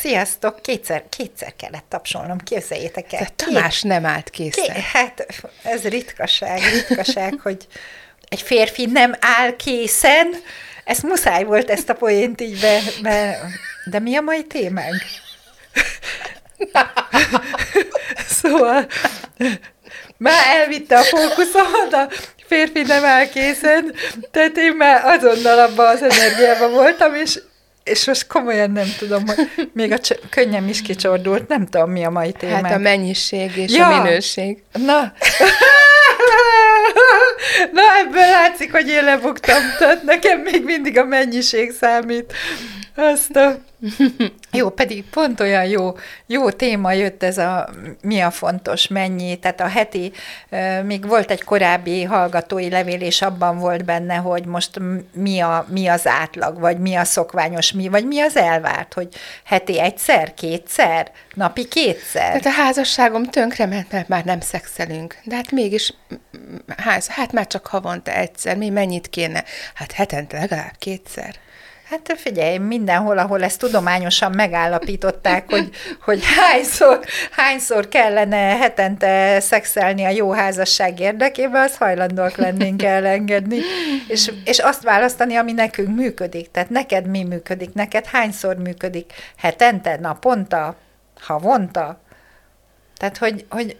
Sziasztok, 0.00 0.62
kétszer, 0.62 1.04
kétszer 1.08 1.56
kellett 1.56 1.84
tapsolnom, 1.88 2.38
képzeljétek 2.38 3.12
el. 3.12 3.20
De 3.20 3.44
Tamás 3.44 3.82
nem 3.82 4.06
állt 4.06 4.30
készen. 4.30 4.74
Ké, 4.74 4.80
hát 4.92 5.26
ez 5.62 5.82
ritkaság, 5.82 6.60
ritkaság, 6.62 7.38
hogy 7.42 7.66
egy 8.28 8.40
férfi 8.40 8.86
nem 8.86 9.14
áll 9.20 9.56
készen. 9.56 10.34
Ez 10.84 10.98
muszáj 10.98 11.44
volt 11.44 11.70
ezt 11.70 11.88
a 11.88 11.94
poént 11.94 12.40
így 12.40 12.60
be, 12.60 12.80
be... 13.02 13.38
De 13.84 13.98
mi 13.98 14.16
a 14.16 14.20
mai 14.20 14.44
témánk? 14.44 15.02
szóval 18.40 18.86
már 20.16 20.56
elvitte 20.56 20.98
a 20.98 21.02
fókuszomat, 21.02 21.92
a 21.92 22.08
férfi 22.46 22.82
nem 22.82 23.04
áll 23.04 23.28
készen, 23.28 23.94
tehát 24.30 24.56
én 24.56 24.72
már 24.72 25.04
azonnal 25.04 25.58
abban 25.58 25.86
az 25.86 26.02
energiában 26.02 26.72
voltam, 26.72 27.14
és 27.14 27.38
és 27.90 28.06
most 28.06 28.26
komolyan 28.26 28.70
nem 28.70 28.86
tudom, 28.98 29.26
hogy 29.26 29.70
még 29.72 29.92
a 29.92 29.98
cs- 29.98 30.20
könnyem 30.30 30.68
is 30.68 30.82
kicsordult, 30.82 31.48
nem 31.48 31.66
tudom, 31.66 31.90
mi 31.90 32.04
a 32.04 32.10
mai 32.10 32.32
témánk. 32.32 32.66
Hát 32.66 32.76
a 32.76 32.78
mennyiség 32.78 33.56
és 33.56 33.72
ja. 33.72 33.86
a 33.86 34.02
minőség. 34.02 34.62
Na, 34.72 35.12
Na, 37.72 37.82
ebből 38.06 38.30
látszik, 38.30 38.72
hogy 38.72 38.88
én 38.88 39.04
lebuktam, 39.04 39.62
tehát 39.78 40.02
nekem 40.02 40.40
még 40.40 40.64
mindig 40.64 40.98
a 40.98 41.04
mennyiség 41.04 41.72
számít. 41.80 42.32
Azt 43.00 43.36
a... 43.36 43.58
Jó, 44.58 44.68
pedig 44.68 45.04
pont 45.04 45.40
olyan 45.40 45.64
jó, 45.64 45.92
jó 46.26 46.50
téma 46.50 46.92
jött 46.92 47.22
ez 47.22 47.38
a 47.38 47.68
mi 48.02 48.20
a 48.20 48.30
fontos, 48.30 48.88
mennyi, 48.88 49.38
tehát 49.38 49.60
a 49.60 49.66
heti, 49.66 50.12
még 50.84 51.06
volt 51.06 51.30
egy 51.30 51.44
korábbi 51.44 52.02
hallgatói 52.02 52.70
levél, 52.70 53.00
és 53.00 53.22
abban 53.22 53.58
volt 53.58 53.84
benne, 53.84 54.14
hogy 54.14 54.44
most 54.44 54.80
mi, 55.12 55.40
a, 55.40 55.66
mi 55.68 55.86
az 55.86 56.06
átlag, 56.06 56.60
vagy 56.60 56.78
mi 56.78 56.94
a 56.94 57.04
szokványos, 57.04 57.72
mi, 57.72 57.88
vagy 57.88 58.06
mi 58.06 58.20
az 58.20 58.36
elvárt, 58.36 58.94
hogy 58.94 59.08
heti 59.44 59.80
egyszer, 59.80 60.34
kétszer, 60.34 61.10
napi 61.34 61.68
kétszer. 61.68 62.40
Tehát 62.40 62.46
a 62.46 62.62
házasságom 62.62 63.24
tönkrement, 63.24 63.92
mert 63.92 64.08
már 64.08 64.24
nem 64.24 64.40
szexelünk. 64.40 65.18
De 65.24 65.34
hát 65.34 65.50
mégis, 65.50 65.94
ház, 66.76 67.08
hát 67.08 67.32
már 67.32 67.46
csak 67.46 67.66
havonta 67.66 68.12
egyszer, 68.12 68.56
mi 68.56 68.68
mennyit 68.68 69.08
kéne? 69.08 69.44
Hát 69.74 69.92
hetente 69.92 70.38
legalább 70.38 70.74
kétszer. 70.78 71.34
Hát 71.90 72.18
figyelj, 72.18 72.58
mindenhol, 72.58 73.18
ahol 73.18 73.42
ezt 73.42 73.58
tudományosan 73.58 74.32
megállapították, 74.32 75.50
hogy, 75.50 75.70
hogy 76.04 76.22
hányszor, 76.36 77.00
hányszor 77.30 77.88
kellene 77.88 78.36
hetente 78.36 79.40
szexelni 79.40 80.04
a 80.04 80.08
jó 80.08 80.32
házasság 80.32 81.00
érdekében, 81.00 81.62
az 81.62 81.76
hajlandóak 81.76 82.36
lennénk 82.36 82.82
elengedni, 82.82 83.58
és, 84.08 84.32
és 84.44 84.58
azt 84.58 84.82
választani, 84.82 85.34
ami 85.36 85.52
nekünk 85.52 85.96
működik. 85.96 86.50
Tehát 86.50 86.70
neked 86.70 87.06
mi 87.06 87.22
működik, 87.22 87.72
neked 87.72 88.06
hányszor 88.06 88.56
működik? 88.56 89.12
Hetente, 89.36 89.98
naponta, 90.00 90.76
havonta? 91.20 92.00
Tehát, 92.96 93.18
hogy, 93.18 93.46
hogy 93.48 93.76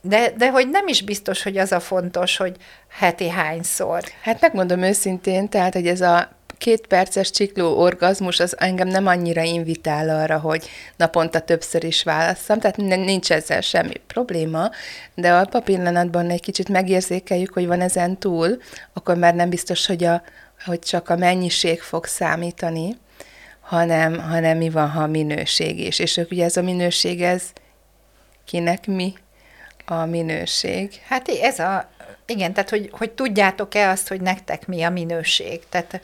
de, 0.00 0.32
de 0.36 0.50
hogy 0.50 0.68
nem 0.68 0.88
is 0.88 1.02
biztos, 1.02 1.42
hogy 1.42 1.58
az 1.58 1.72
a 1.72 1.80
fontos, 1.80 2.36
hogy 2.36 2.56
heti 2.88 3.28
hányszor. 3.28 4.02
Hát 4.22 4.40
megmondom 4.40 4.82
őszintén, 4.82 5.48
tehát, 5.48 5.72
hogy 5.72 5.86
ez 5.86 6.00
a 6.00 6.40
két 6.62 6.86
perces 6.86 7.30
csikló 7.30 7.78
orgazmus 7.78 8.40
az 8.40 8.58
engem 8.58 8.88
nem 8.88 9.06
annyira 9.06 9.42
invitál 9.42 10.08
arra, 10.08 10.38
hogy 10.38 10.68
naponta 10.96 11.40
többször 11.40 11.84
is 11.84 12.02
válasszam, 12.02 12.58
tehát 12.58 12.76
nincs 12.76 13.32
ezzel 13.32 13.60
semmi 13.60 14.00
probléma, 14.06 14.70
de 15.14 15.34
a 15.34 15.60
pillanatban 15.64 16.30
egy 16.30 16.40
kicsit 16.40 16.68
megérzékeljük, 16.68 17.52
hogy 17.52 17.66
van 17.66 17.80
ezen 17.80 18.18
túl, 18.18 18.58
akkor 18.92 19.16
már 19.16 19.34
nem 19.34 19.48
biztos, 19.48 19.86
hogy, 19.86 20.04
a, 20.04 20.22
hogy 20.64 20.78
csak 20.78 21.08
a 21.08 21.16
mennyiség 21.16 21.80
fog 21.80 22.04
számítani, 22.04 22.96
hanem, 23.60 24.18
hanem 24.18 24.56
mi 24.56 24.70
van, 24.70 24.90
ha 24.90 25.02
a 25.02 25.06
minőség 25.06 25.80
is. 25.80 25.98
És 25.98 26.20
ugye 26.30 26.44
ez 26.44 26.56
a 26.56 26.62
minőség, 26.62 27.22
ez 27.22 27.42
kinek 28.44 28.86
mi 28.86 29.14
a 29.86 30.04
minőség? 30.04 31.00
Hát 31.08 31.28
ez 31.28 31.58
a, 31.58 31.90
igen, 32.26 32.52
tehát 32.52 32.70
hogy, 32.70 32.88
hogy 32.92 33.10
tudjátok-e 33.10 33.88
azt, 33.88 34.08
hogy 34.08 34.20
nektek 34.20 34.66
mi 34.66 34.82
a 34.82 34.90
minőség. 34.90 35.60
Tehát 35.68 36.00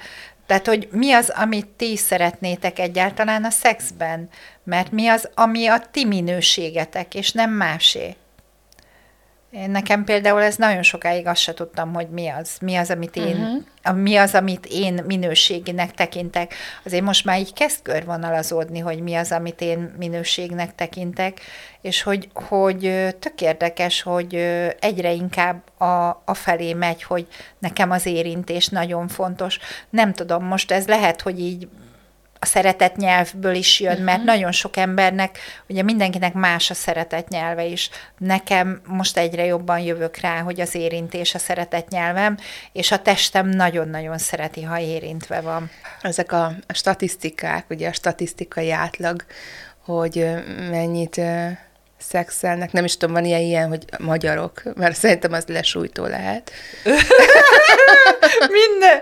tehát, 0.49 0.67
hogy 0.67 0.89
mi 0.91 1.13
az, 1.13 1.29
amit 1.29 1.67
ti 1.67 1.97
szeretnétek 1.97 2.79
egyáltalán 2.79 3.45
a 3.45 3.51
szexben, 3.51 4.29
mert 4.65 4.93
mi 4.93 5.09
az, 5.09 5.29
ami 5.35 5.67
a 5.67 5.81
ti 5.91 6.05
minőségetek, 6.05 7.15
és 7.15 7.33
nem 7.33 7.51
másé. 7.51 8.17
Én 9.51 9.71
nekem 9.71 10.05
például 10.05 10.43
ez 10.43 10.57
nagyon 10.57 10.83
sokáig 10.83 11.27
azt 11.27 11.41
se 11.41 11.55
tudtam, 11.55 11.95
hogy 11.95 12.09
mi 12.09 12.29
az, 12.29 12.57
mi 12.61 12.77
az, 12.77 12.91
amit 12.91 13.17
én, 13.17 13.65
uh-huh. 13.85 14.03
mi 14.03 14.17
az, 14.17 14.35
amit 14.35 14.67
én 14.71 15.03
minőséginek 15.07 15.95
tekintek. 15.95 16.55
Azért 16.85 17.05
most 17.05 17.25
már 17.25 17.39
így 17.39 17.53
kezd 17.53 17.83
körvonalazódni, 17.83 18.79
hogy 18.79 19.01
mi 19.01 19.15
az, 19.15 19.33
amit 19.33 19.61
én 19.61 19.95
minőségnek 19.99 20.75
tekintek, 20.75 21.41
és 21.81 22.03
hogy, 22.03 22.29
hogy 22.33 22.81
tök 23.19 23.41
érdekes, 23.41 24.03
hogy 24.03 24.35
egyre 24.81 25.13
inkább 25.13 25.81
a, 25.81 26.23
a 26.25 26.35
felé 26.35 26.73
megy, 26.73 27.03
hogy 27.03 27.27
nekem 27.59 27.91
az 27.91 28.07
érintés 28.07 28.69
nagyon 28.69 29.09
fontos. 29.09 29.59
Nem 29.91 30.13
tudom, 30.13 30.45
most 30.45 30.71
ez 30.71 30.87
lehet, 30.87 31.21
hogy 31.21 31.41
így 31.41 31.69
a 32.39 32.47
szeretet 32.47 32.97
nyelvből 32.97 33.55
is 33.55 33.81
jön, 33.81 33.91
uh-huh. 33.91 34.07
mert 34.07 34.23
nagyon 34.23 34.53
sok 34.53 34.77
embernek, 34.77 35.39
ugye 35.69 35.83
mindenkinek 35.83 36.33
más 36.33 36.71
a 36.71 36.75
szeretet 36.75 37.29
nyelve 37.29 37.65
is. 37.65 37.91
Nekem 38.19 38.81
most 38.87 39.17
egyre 39.17 39.45
jobban 39.45 39.79
jövök 39.79 40.17
rá, 40.17 40.41
hogy 40.41 40.61
az 40.61 40.75
érintés 40.75 41.35
a 41.35 41.39
szeretet 41.39 41.89
nyelvem, 41.89 42.37
és 42.73 42.91
a 42.91 43.03
testem 43.03 43.49
nagyon-nagyon 43.49 44.19
szereti, 44.19 44.63
ha 44.63 44.79
érintve 44.79 45.41
van. 45.41 45.71
Ezek 46.01 46.33
a 46.33 46.53
statisztikák, 46.69 47.65
ugye 47.71 47.89
a 47.89 47.93
statisztikai 47.93 48.71
átlag, 48.71 49.25
hogy 49.85 50.29
mennyit 50.71 51.21
szexelnek. 51.99 52.73
Nem 52.73 52.85
is 52.85 52.97
tudom, 52.97 53.15
van 53.15 53.25
ilyen, 53.25 53.41
ilyen, 53.41 53.69
hogy 53.69 53.85
magyarok, 53.99 54.63
mert 54.75 54.97
szerintem 54.97 55.33
az 55.33 55.45
lesújtó 55.47 56.05
lehet. 56.05 56.51
minden, 58.61 59.01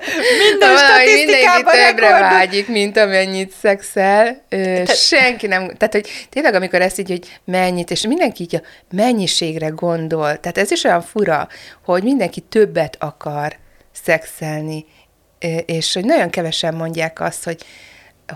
minden 0.49 0.77
statisztikában 0.77 1.75
többre 1.75 2.11
vágyik, 2.11 2.69
mint 2.69 2.97
amennyit 2.97 3.53
szexel. 3.61 4.45
Te... 4.49 4.85
Senki 4.85 5.47
nem, 5.47 5.75
tehát 5.77 5.93
hogy 5.93 6.09
tényleg 6.31 6.55
amikor 6.55 6.81
ezt 6.81 6.99
így, 6.99 7.09
hogy 7.09 7.41
mennyit, 7.45 7.91
és 7.91 8.03
mindenki 8.03 8.43
így 8.43 8.55
a 8.57 8.63
mennyiségre 8.91 9.69
gondol, 9.69 10.41
tehát 10.41 10.59
ez 10.59 10.71
is 10.71 10.85
olyan 10.85 11.03
fura, 11.03 11.49
hogy 11.85 12.03
mindenki 12.03 12.41
többet 12.41 12.97
akar 13.01 13.57
szexelni, 14.03 14.85
és 15.67 15.95
hogy 15.95 16.05
nagyon 16.05 16.31
kevesen 16.31 16.75
mondják 16.75 17.21
azt, 17.21 17.45
hogy, 17.45 17.65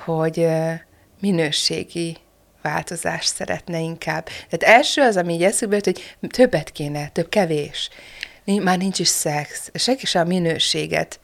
hogy 0.05 0.47
minőségi 1.21 2.17
változást 2.63 3.35
szeretne 3.35 3.79
inkább. 3.79 4.25
Tehát 4.25 4.77
első 4.77 5.03
az, 5.03 5.17
ami 5.17 5.33
így 5.33 5.43
eszükbe 5.43 5.75
jut, 5.75 5.85
hogy 5.85 6.17
többet 6.29 6.71
kéne, 6.71 7.09
több 7.09 7.29
kevés. 7.29 7.91
Már 8.45 8.79
nincs 8.79 8.99
is 8.99 9.09
szex, 9.09 9.71
senki 9.75 10.07
sem 10.07 10.23
a 10.23 10.29
minőséget. 10.29 11.21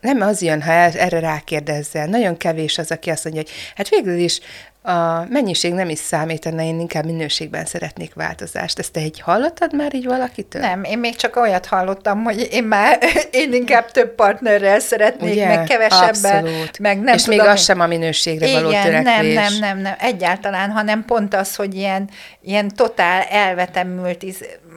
Nem 0.00 0.20
az 0.20 0.42
jön, 0.42 0.62
ha 0.62 0.72
erre 0.72 1.18
rákérdezzel. 1.18 2.06
Nagyon 2.06 2.36
kevés 2.36 2.78
az, 2.78 2.90
aki 2.90 3.10
azt 3.10 3.24
mondja, 3.24 3.42
hogy 3.42 3.52
hát 3.74 3.88
végül 3.88 4.18
is 4.18 4.40
a 4.88 5.26
mennyiség 5.28 5.72
nem 5.72 5.88
is 5.88 5.98
számítana, 5.98 6.62
én 6.62 6.80
inkább 6.80 7.04
minőségben 7.04 7.64
szeretnék 7.64 8.14
változást. 8.14 8.78
Ezt 8.78 8.92
te 8.92 9.00
egy 9.00 9.20
hallottad 9.20 9.74
már 9.74 9.94
így 9.94 10.04
valakitől? 10.04 10.62
Nem, 10.62 10.84
én 10.84 10.98
még 10.98 11.16
csak 11.16 11.36
olyat 11.36 11.66
hallottam, 11.66 12.22
hogy 12.22 12.48
én 12.50 12.64
már, 12.64 12.98
én 13.30 13.52
inkább 13.52 13.90
több 13.90 14.14
partnerrel 14.14 14.80
szeretnék, 14.80 15.32
Ugye? 15.32 15.46
meg 15.46 15.64
kevesebben. 15.64 16.44
Abszolút. 16.44 16.78
Meg 16.78 17.00
nem 17.00 17.14
És 17.14 17.22
tudom, 17.22 17.38
még 17.38 17.48
az 17.48 17.62
sem 17.62 17.80
a 17.80 17.86
minőségre 17.86 18.46
igen, 18.46 18.62
való 18.62 18.74
törekvés. 18.82 19.34
nem, 19.34 19.44
nem, 19.44 19.58
nem, 19.58 19.78
nem, 19.78 19.94
egyáltalán, 19.98 20.70
hanem 20.70 21.04
pont 21.04 21.34
az, 21.34 21.54
hogy 21.54 21.74
ilyen, 21.74 22.08
ilyen 22.42 22.68
totál 22.68 23.22
elvetemült, 23.22 24.22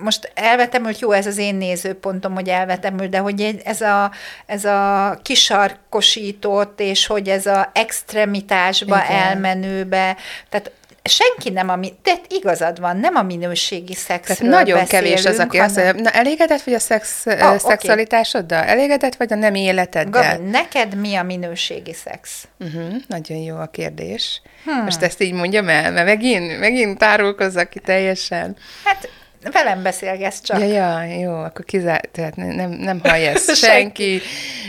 most 0.04 0.32
elvetemült, 0.36 1.00
jó, 1.00 1.12
ez 1.12 1.26
az 1.28 1.38
én 1.38 1.56
nézőpontom, 1.56 2.34
hogy 2.34 2.48
elvetemült, 2.50 3.10
de 3.10 3.18
hogy 3.18 3.62
ez 3.64 3.82
a, 3.82 4.12
ez 4.46 4.66
a 4.66 5.20
kisarkosított, 5.22 6.80
és 6.80 7.06
hogy 7.08 7.30
ez 7.30 7.46
a 7.46 7.70
extremitásba 7.74 8.98
Igen. 9.06 9.18
elmenőbe, 9.18 10.16
tehát 10.50 10.72
senki 11.04 11.50
nem 11.50 11.70
a, 11.70 11.76
mi- 11.76 11.94
tehát 12.02 12.26
igazad 12.30 12.80
van, 12.80 12.98
nem 12.98 13.16
a 13.16 13.22
minőségi 13.24 13.96
Tehát 14.06 14.24
szexről 14.26 14.50
nagyon 14.50 14.86
kevés 14.86 15.26
az, 15.26 15.40
aki 15.40 15.58
azt 15.58 15.76
hanem- 15.76 15.94
mondja, 15.94 16.12
na 16.12 16.18
elégedett 16.20 16.62
vagy 16.62 16.74
a 16.74 16.80
szex, 16.80 17.26
Ah, 17.26 17.42
oh, 17.42 17.48
oké. 17.50 17.58
szexualitásoddal? 17.58 18.64
Elégedett 18.64 19.16
vagy 19.16 19.34
a 19.34 19.36
nem 19.36 19.56
életeddel? 19.56 20.32
Gabi, 20.38 20.50
neked 20.50 20.96
mi 20.96 21.16
a 21.16 21.24
minőségi 21.24 21.94
szex? 21.94 22.48
Uh-huh, 22.60 22.94
nagyon 23.08 23.38
jó 23.38 23.58
a 23.58 23.66
kérdés. 23.68 24.42
Hmm. 24.64 24.84
Most 24.84 25.02
ezt 25.02 25.22
így 25.22 25.34
mondjam 25.34 25.70
el, 25.70 25.92
mert 25.92 26.06
megint, 26.06 26.60
megint 26.60 26.98
tárulkozzak 26.98 27.70
ki 27.70 27.80
teljesen. 27.80 28.56
Hát 28.84 29.10
velem 29.52 29.84
beszélgetsz 29.84 30.42
csak. 30.42 30.60
Ja, 30.60 30.66
ja, 30.66 31.04
jó, 31.04 31.34
akkor 31.34 31.66
kizár, 31.66 32.02
tehát 32.12 32.36
ne- 32.36 32.56
nem, 32.56 32.70
nem 32.70 33.00
hallja 33.04 33.30
ezt 33.30 33.56
Senki. 33.66 34.22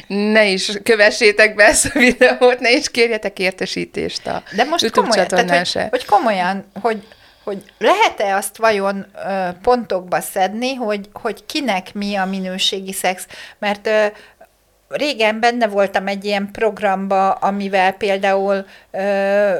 Ne 0.06 0.46
is 0.46 0.70
kövessétek 0.82 1.54
be 1.54 1.64
ezt 1.64 1.90
a 1.94 1.98
videót, 2.08 2.60
ne 2.60 2.70
is 2.70 2.90
kérjetek 2.90 3.38
értesítést 3.38 4.26
a 4.26 4.42
De 4.56 4.64
most 4.64 4.82
YouTube 4.82 5.08
komolyan, 5.08 5.28
tehát, 5.28 5.66
se. 5.66 5.80
hogy, 5.80 5.90
hogy 5.90 6.04
komolyan, 6.04 6.64
hogy, 6.80 7.06
hogy 7.44 7.62
lehet-e 7.78 8.36
azt 8.36 8.56
vajon 8.56 9.06
ö, 9.26 9.48
pontokba 9.62 10.20
szedni, 10.20 10.74
hogy, 10.74 11.08
hogy 11.12 11.46
kinek 11.46 11.94
mi 11.94 12.14
a 12.14 12.24
minőségi 12.24 12.92
szex? 12.92 13.26
Mert 13.58 13.86
ö, 13.86 14.06
régen 14.88 15.40
benne 15.40 15.66
voltam 15.66 16.06
egy 16.06 16.24
ilyen 16.24 16.48
programba, 16.52 17.30
amivel 17.30 17.92
például 17.92 18.66
ö, 18.90 19.58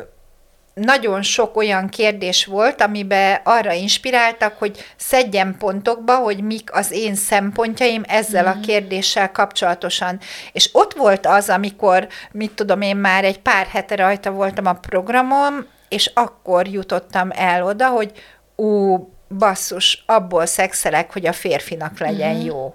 nagyon 0.75 1.23
sok 1.23 1.57
olyan 1.57 1.89
kérdés 1.89 2.45
volt, 2.45 2.81
amiben 2.81 3.41
arra 3.45 3.73
inspiráltak, 3.73 4.59
hogy 4.59 4.85
szedjem 4.97 5.57
pontokba, 5.59 6.17
hogy 6.17 6.43
mik 6.43 6.75
az 6.75 6.91
én 6.91 7.15
szempontjaim 7.15 8.03
ezzel 8.07 8.47
a 8.47 8.61
kérdéssel 8.61 9.33
kapcsolatosan. 9.33 10.21
És 10.53 10.71
ott 10.73 10.93
volt 10.93 11.27
az, 11.27 11.49
amikor, 11.49 12.09
mit 12.33 12.53
tudom 12.53 12.81
én, 12.81 12.97
már 12.97 13.25
egy 13.25 13.41
pár 13.41 13.67
hete 13.67 13.97
rajta 13.97 14.31
voltam 14.31 14.67
a 14.67 14.73
programom, 14.73 15.67
és 15.89 16.11
akkor 16.15 16.67
jutottam 16.67 17.31
el 17.35 17.65
oda, 17.65 17.89
hogy 17.89 18.13
ú, 18.57 18.97
basszus, 19.39 20.03
abból 20.07 20.47
szexelek, 20.47 21.13
hogy 21.13 21.27
a 21.27 21.33
férfinak 21.33 21.99
legyen 21.99 22.37
jó. 22.41 22.75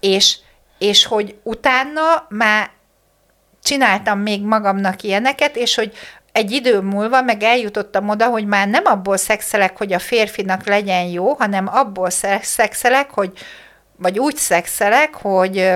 És, 0.00 0.38
és 0.78 1.04
hogy 1.04 1.36
utána 1.42 2.26
már 2.28 2.70
csináltam 3.62 4.18
még 4.18 4.42
magamnak 4.42 5.02
ilyeneket, 5.02 5.56
és 5.56 5.74
hogy 5.74 5.92
egy 6.36 6.50
idő 6.50 6.80
múlva 6.80 7.22
meg 7.22 7.42
eljutottam 7.42 8.08
oda, 8.08 8.26
hogy 8.26 8.46
már 8.46 8.68
nem 8.68 8.82
abból 8.84 9.16
szexelek, 9.16 9.76
hogy 9.76 9.92
a 9.92 9.98
férfinak 9.98 10.66
legyen 10.66 11.04
jó, 11.04 11.32
hanem 11.32 11.68
abból 11.72 12.10
szex- 12.10 12.48
szexelek, 12.48 13.10
hogy, 13.10 13.32
vagy 13.96 14.18
úgy 14.18 14.36
szexelek, 14.36 15.14
hogy 15.14 15.74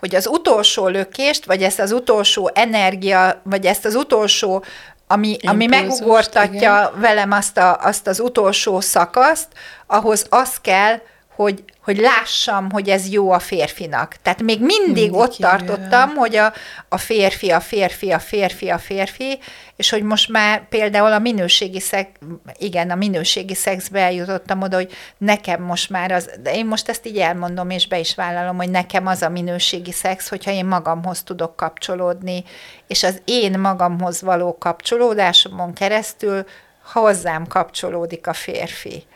hogy 0.00 0.14
az 0.14 0.26
utolsó 0.26 0.86
lökést, 0.86 1.44
vagy 1.44 1.62
ezt 1.62 1.78
az 1.80 1.92
utolsó 1.92 2.50
energia, 2.54 3.40
vagy 3.42 3.66
ezt 3.66 3.84
az 3.84 3.94
utolsó, 3.94 4.64
ami, 5.06 5.36
ami 5.46 5.64
Impulzust, 5.64 5.90
megugortatja 5.90 6.92
velem 6.96 7.32
azt, 7.32 7.58
a, 7.58 7.78
azt 7.82 8.06
az 8.06 8.20
utolsó 8.20 8.80
szakaszt, 8.80 9.48
ahhoz 9.86 10.26
az 10.30 10.56
kell, 10.60 11.00
hogy, 11.38 11.64
hogy 11.80 11.96
lássam, 11.96 12.70
hogy 12.70 12.88
ez 12.88 13.08
jó 13.08 13.30
a 13.30 13.38
férfinak. 13.38 14.16
Tehát 14.22 14.42
még 14.42 14.60
mindig, 14.60 14.86
Mindig 14.86 15.12
ott 15.12 15.36
jön 15.36 15.48
tartottam, 15.50 16.14
hogy 16.14 16.36
a, 16.36 16.52
a 16.88 16.98
férfi, 16.98 17.50
a 17.50 17.60
férfi, 17.60 18.10
a 18.10 18.18
férfi, 18.18 18.68
a 18.68 18.78
férfi, 18.78 19.38
és 19.76 19.90
hogy 19.90 20.02
most 20.02 20.28
már 20.28 20.68
például 20.68 21.12
a 21.12 21.18
minőségi 21.18 21.80
szex, 21.80 22.08
igen, 22.56 22.90
a 22.90 22.94
minőségi 22.94 23.54
szexbe 23.54 24.00
eljutottam 24.00 24.62
oda, 24.62 24.76
hogy 24.76 24.92
nekem 25.18 25.62
most 25.62 25.90
már 25.90 26.12
az, 26.12 26.30
de 26.42 26.54
én 26.54 26.66
most 26.66 26.88
ezt 26.88 27.06
így 27.06 27.18
elmondom, 27.18 27.70
és 27.70 27.88
be 27.88 27.98
is 27.98 28.14
vállalom, 28.14 28.56
hogy 28.56 28.70
nekem 28.70 29.06
az 29.06 29.22
a 29.22 29.28
minőségi 29.28 29.92
szex, 29.92 30.28
hogyha 30.28 30.50
én 30.50 30.66
magamhoz 30.66 31.22
tudok 31.22 31.56
kapcsolódni, 31.56 32.44
és 32.86 33.02
az 33.02 33.22
én 33.24 33.58
magamhoz 33.58 34.22
való 34.22 34.58
kapcsolódásomon 34.58 35.72
keresztül 35.72 36.44
hozzám 36.92 37.46
kapcsolódik 37.46 38.26
a 38.26 38.32
férfi. 38.32 39.06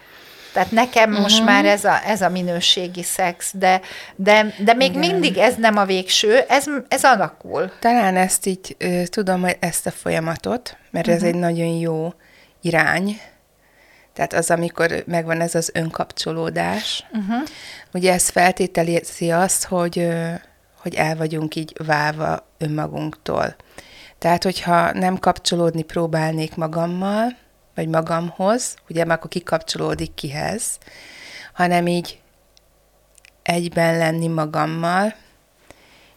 Tehát 0.53 0.71
nekem 0.71 1.09
uh-huh. 1.09 1.23
most 1.23 1.45
már 1.45 1.65
ez 1.65 1.85
a, 1.85 2.07
ez 2.07 2.21
a 2.23 2.29
minőségi 2.29 3.03
szex, 3.03 3.51
de, 3.55 3.81
de, 4.17 4.55
de 4.59 4.75
még 4.75 4.95
Igen. 4.95 5.11
mindig 5.11 5.37
ez 5.37 5.55
nem 5.57 5.77
a 5.77 5.85
végső, 5.85 6.39
ez, 6.49 6.65
ez 6.89 7.05
alakul. 7.05 7.73
Talán 7.81 8.17
ezt 8.17 8.47
így 8.47 8.77
tudom, 9.05 9.41
hogy 9.41 9.57
ezt 9.61 9.87
a 9.87 9.91
folyamatot, 9.91 10.77
mert 10.91 11.07
uh-huh. 11.07 11.23
ez 11.23 11.29
egy 11.29 11.39
nagyon 11.39 11.79
jó 11.79 12.13
irány, 12.61 13.21
tehát 14.13 14.33
az, 14.33 14.51
amikor 14.51 15.03
megvan 15.07 15.41
ez 15.41 15.55
az 15.55 15.71
önkapcsolódás. 15.75 17.05
Uh-huh. 17.13 17.49
Ugye 17.93 18.13
ez 18.13 18.29
feltételezi 18.29 19.31
azt, 19.31 19.65
hogy, 19.65 20.09
hogy 20.83 20.95
el 20.95 21.17
vagyunk 21.17 21.55
így 21.55 21.73
válva 21.87 22.47
önmagunktól. 22.59 23.57
Tehát, 24.19 24.43
hogyha 24.43 24.93
nem 24.93 25.19
kapcsolódni 25.19 25.83
próbálnék 25.83 26.55
magammal, 26.55 27.37
vagy 27.75 27.89
magamhoz, 27.89 28.77
ugye 28.89 29.05
már 29.05 29.17
akkor 29.17 29.31
kikapcsolódik 29.31 30.15
kihez, 30.15 30.79
hanem 31.53 31.87
így 31.87 32.21
egyben 33.43 33.99
lenni 33.99 34.29
magammal, 34.29 35.15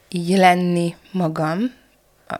így 0.09 0.37
lenni 0.37 0.95
magam, 1.11 1.73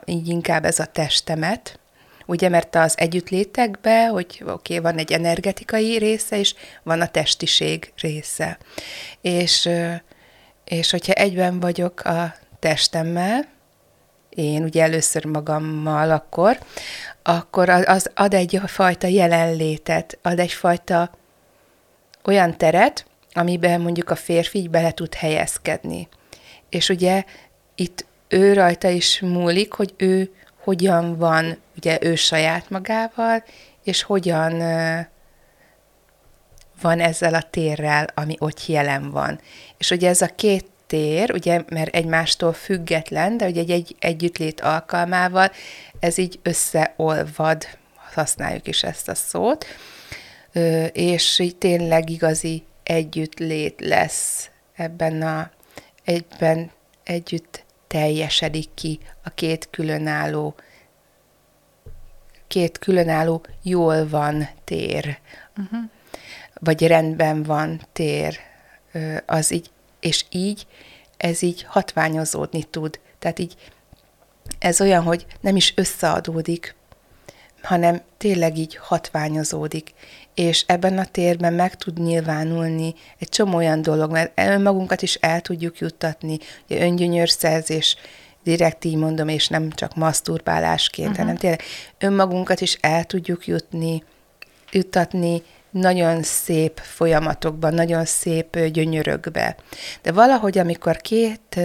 így 0.04 0.28
inkább 0.28 0.64
ez 0.64 0.78
a 0.78 0.86
testemet, 0.86 1.78
ugye, 2.26 2.48
mert 2.48 2.74
az 2.74 2.98
együttlétekben, 2.98 4.10
hogy 4.10 4.42
oké, 4.46 4.50
okay, 4.50 4.78
van 4.78 4.98
egy 4.98 5.12
energetikai 5.12 5.98
része, 5.98 6.38
és 6.38 6.54
van 6.82 7.00
a 7.00 7.06
testiség 7.06 7.92
része. 7.96 8.58
És, 9.20 9.68
és 10.64 10.90
hogyha 10.90 11.12
egyben 11.12 11.60
vagyok 11.60 12.00
a 12.00 12.34
testemmel, 12.58 13.44
én 14.36 14.62
ugye 14.62 14.82
először 14.82 15.24
magammal 15.24 16.10
akkor, 16.10 16.58
akkor 17.22 17.68
az- 17.68 18.10
ad 18.14 18.34
egyfajta 18.34 19.06
jelenlétet, 19.06 20.18
ad 20.22 20.38
egyfajta 20.38 21.10
olyan 22.24 22.56
teret, 22.56 23.06
amiben 23.32 23.80
mondjuk 23.80 24.10
a 24.10 24.14
férfi 24.14 24.58
így 24.58 24.70
bele 24.70 24.90
tud 24.92 25.14
helyezkedni. 25.14 26.08
És 26.68 26.88
ugye 26.88 27.24
itt 27.74 28.06
ő 28.28 28.52
rajta 28.52 28.88
is 28.88 29.20
múlik, 29.20 29.72
hogy 29.72 29.94
ő 29.96 30.30
hogyan 30.64 31.16
van, 31.18 31.58
ugye 31.76 31.98
ő 32.00 32.14
saját 32.14 32.70
magával, 32.70 33.44
és 33.84 34.02
hogyan 34.02 34.58
van 36.80 37.00
ezzel 37.00 37.34
a 37.34 37.42
térrel, 37.50 38.06
ami 38.14 38.36
ott 38.38 38.66
jelen 38.66 39.10
van. 39.10 39.40
És 39.78 39.90
ugye 39.90 40.08
ez 40.08 40.22
a 40.22 40.26
két 40.26 40.66
tér, 40.86 41.32
ugye, 41.32 41.62
mert 41.68 41.94
egymástól 41.94 42.52
független, 42.52 43.36
de 43.36 43.46
ugye 43.46 43.60
egy, 43.60 43.70
egy 43.70 43.96
együttlét 43.98 44.60
alkalmával 44.60 45.50
ez 45.98 46.18
így 46.18 46.38
összeolvad, 46.42 47.66
használjuk 47.94 48.68
is 48.68 48.82
ezt 48.82 49.08
a 49.08 49.14
szót, 49.14 49.66
és 50.92 51.38
így 51.38 51.56
tényleg 51.56 52.10
igazi 52.10 52.64
együttlét 52.82 53.80
lesz 53.80 54.50
ebben 54.74 55.22
a, 55.22 55.50
egyben 56.04 56.70
együtt 57.04 57.64
teljesedik 57.86 58.68
ki 58.74 58.98
a 59.22 59.30
két 59.30 59.68
különálló 59.70 60.54
két 62.46 62.78
különálló 62.78 63.46
jól 63.62 64.08
van 64.08 64.48
tér, 64.64 65.18
uh-huh. 65.58 65.80
vagy 66.54 66.86
rendben 66.86 67.42
van 67.42 67.80
tér, 67.92 68.38
az 69.26 69.52
így, 69.52 69.70
és 70.00 70.24
így 70.30 70.66
ez 71.16 71.42
így 71.42 71.62
hatványozódni 71.62 72.64
tud. 72.64 73.00
Tehát 73.18 73.38
így 73.38 73.54
ez 74.58 74.80
olyan, 74.80 75.02
hogy 75.02 75.26
nem 75.40 75.56
is 75.56 75.72
összeadódik, 75.76 76.74
hanem 77.62 78.00
tényleg 78.16 78.58
így 78.58 78.76
hatványozódik. 78.76 79.94
És 80.34 80.64
ebben 80.66 80.98
a 80.98 81.04
térben 81.04 81.52
meg 81.52 81.74
tud 81.74 81.98
nyilvánulni 81.98 82.94
egy 83.18 83.28
csomó 83.28 83.56
olyan 83.56 83.82
dolog, 83.82 84.10
mert 84.10 84.40
önmagunkat 84.40 85.02
is 85.02 85.14
el 85.14 85.40
tudjuk 85.40 85.78
juttatni, 85.78 86.38
ugye 86.68 86.82
öngyönyörszerzés, 86.82 87.96
direkt 88.42 88.84
így 88.84 88.96
mondom, 88.96 89.28
és 89.28 89.48
nem 89.48 89.70
csak 89.70 89.94
maszturbálásként, 89.94 91.08
uh-huh. 91.08 91.24
hanem 91.24 91.36
tényleg 91.36 91.62
önmagunkat 91.98 92.60
is 92.60 92.78
el 92.80 93.04
tudjuk 93.04 93.46
jutni, 93.46 94.02
juttatni 94.70 95.42
nagyon 95.70 96.22
szép 96.22 96.80
folyamatokban, 96.82 97.74
nagyon 97.74 98.04
szép 98.04 98.58
gyönyörökbe. 98.58 99.56
De 100.02 100.12
valahogy, 100.12 100.58
amikor 100.58 100.96
két 100.96 101.60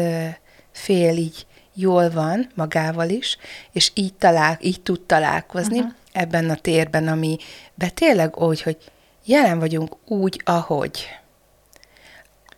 fél 0.72 1.17
így 1.17 1.46
jól 1.74 2.10
van 2.10 2.50
magával 2.55 3.10
is, 3.10 3.38
és 3.72 3.91
így, 3.93 4.13
talál, 4.13 4.58
így 4.62 4.81
tud 4.81 5.01
találkozni 5.01 5.77
uh-huh. 5.77 5.93
ebben 6.12 6.50
a 6.50 6.55
térben, 6.55 7.08
ami 7.08 7.38
be 7.75 7.89
tényleg 7.89 8.38
úgy, 8.38 8.62
hogy 8.62 8.77
jelen 9.25 9.60
vagyunk 9.60 9.96
úgy, 10.05 10.41
ahogy. 10.46 11.08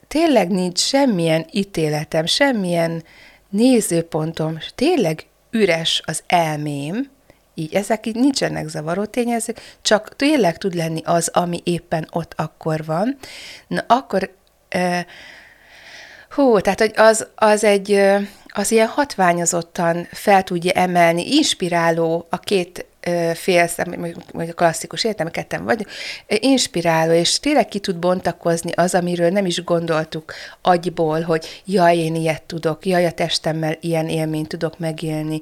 Tényleg 0.08 0.50
nincs 0.50 0.80
semmilyen 0.80 1.46
ítéletem, 1.52 2.26
semmilyen 2.26 3.04
nézőpontom, 3.50 4.58
tényleg 4.76 5.26
üres 5.52 6.02
az 6.06 6.24
elmém, 6.28 7.10
így 7.54 7.74
ezek 7.74 8.06
így 8.06 8.16
nincsenek 8.16 8.68
zavaró 8.68 9.06
tényezők, 9.06 9.62
csak 9.82 10.16
tényleg 10.16 10.58
tud 10.58 10.74
lenni 10.74 11.02
az, 11.06 11.28
ami 11.28 11.62
éppen 11.64 12.08
ott 12.12 12.34
akkor 12.36 12.86
van. 12.86 13.18
Na 13.68 13.84
akkor, 13.88 14.34
hú, 16.30 16.60
tehát 16.60 16.80
hogy 16.80 16.94
az, 16.96 17.28
az 17.36 17.64
egy, 17.64 18.02
az 18.48 18.72
ilyen 18.72 18.88
hatványozottan 18.88 20.08
fel 20.12 20.44
tudja 20.44 20.72
emelni, 20.72 21.36
inspiráló 21.36 22.28
a 22.30 22.40
két 22.40 22.86
fél 23.34 23.70
vagy 24.32 24.50
a 24.50 24.54
klasszikus 24.54 25.04
értelme, 25.04 25.32
ketten 25.32 25.64
vagy, 25.64 25.86
inspiráló, 26.28 27.12
és 27.12 27.40
tényleg 27.40 27.68
ki 27.68 27.80
tud 27.80 27.96
bontakozni 27.96 28.72
az, 28.72 28.96
amiről 28.96 29.30
nem 29.30 29.46
is 29.46 29.64
gondoltuk 29.64 30.34
agyból, 30.62 31.22
hogy 31.22 31.62
jaj, 31.66 31.98
én 31.98 32.16
ilyet 32.16 32.44
tudok, 32.44 32.86
jaj, 32.86 33.06
a 33.06 33.12
testemmel 33.12 33.78
ilyen 33.82 34.10
élményt 34.10 34.48
tudok 34.48 34.80
megélni, 34.80 35.40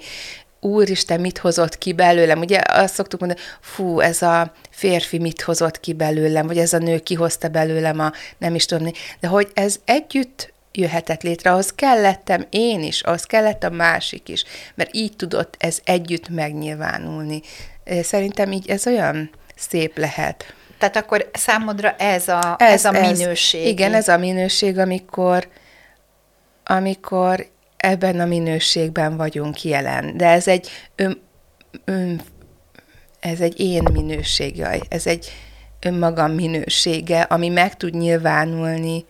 úristen, 0.61 1.19
mit 1.19 1.37
hozott 1.37 1.77
ki 1.77 1.93
belőlem? 1.93 2.39
Ugye 2.39 2.61
azt 2.67 2.93
szoktuk 2.93 3.19
mondani, 3.19 3.41
fú, 3.61 3.99
ez 3.99 4.21
a 4.21 4.51
férfi 4.69 5.19
mit 5.19 5.41
hozott 5.41 5.79
ki 5.79 5.93
belőlem, 5.93 6.47
vagy 6.47 6.57
ez 6.57 6.73
a 6.73 6.77
nő 6.77 6.99
kihozta 6.99 7.47
belőlem 7.47 7.99
a 7.99 8.11
nem 8.37 8.55
is 8.55 8.65
tudom, 8.65 8.91
de 9.19 9.27
hogy 9.27 9.51
ez 9.53 9.75
együtt 9.85 10.53
jöhetett 10.71 11.21
létre, 11.21 11.51
ahhoz 11.51 11.73
kellettem 11.75 12.45
én 12.49 12.83
is, 12.83 13.01
ahhoz 13.01 13.23
kellett 13.23 13.63
a 13.63 13.69
másik 13.69 14.29
is, 14.29 14.43
mert 14.75 14.95
így 14.95 15.15
tudott 15.15 15.55
ez 15.59 15.79
együtt 15.83 16.29
megnyilvánulni. 16.29 17.41
Szerintem 18.01 18.51
így 18.51 18.69
ez 18.69 18.87
olyan 18.87 19.29
szép 19.55 19.97
lehet. 19.97 20.53
Tehát 20.77 20.95
akkor 20.95 21.29
számodra 21.33 21.95
ez 21.95 22.27
a, 22.27 22.55
ez, 22.57 22.73
ez 22.73 22.85
a 22.85 22.91
minőség. 22.91 23.67
Igen, 23.67 23.93
ez 23.93 24.07
a 24.07 24.17
minőség, 24.17 24.77
amikor, 24.77 25.47
amikor 26.63 27.50
ebben 27.81 28.19
a 28.19 28.25
minőségben 28.25 29.17
vagyunk 29.17 29.63
jelen. 29.63 30.17
De 30.17 30.27
ez 30.27 30.47
egy 30.47 30.69
ön, 30.95 31.21
ön, 31.85 32.21
ez 33.19 33.41
egy 33.41 33.59
én 33.59 33.83
minőség, 33.93 34.57
jaj, 34.57 34.79
ez 34.89 35.07
egy 35.07 35.31
önmagam 35.79 36.31
minősége, 36.31 37.21
ami 37.21 37.49
meg 37.49 37.77
tud 37.77 37.93
nyilvánulni 37.93 39.05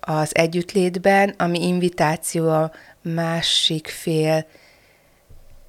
az 0.00 0.36
együttlétben, 0.36 1.34
ami 1.38 1.66
invitáció 1.66 2.50
a 2.50 2.72
másik 3.02 3.86
fél 3.86 4.46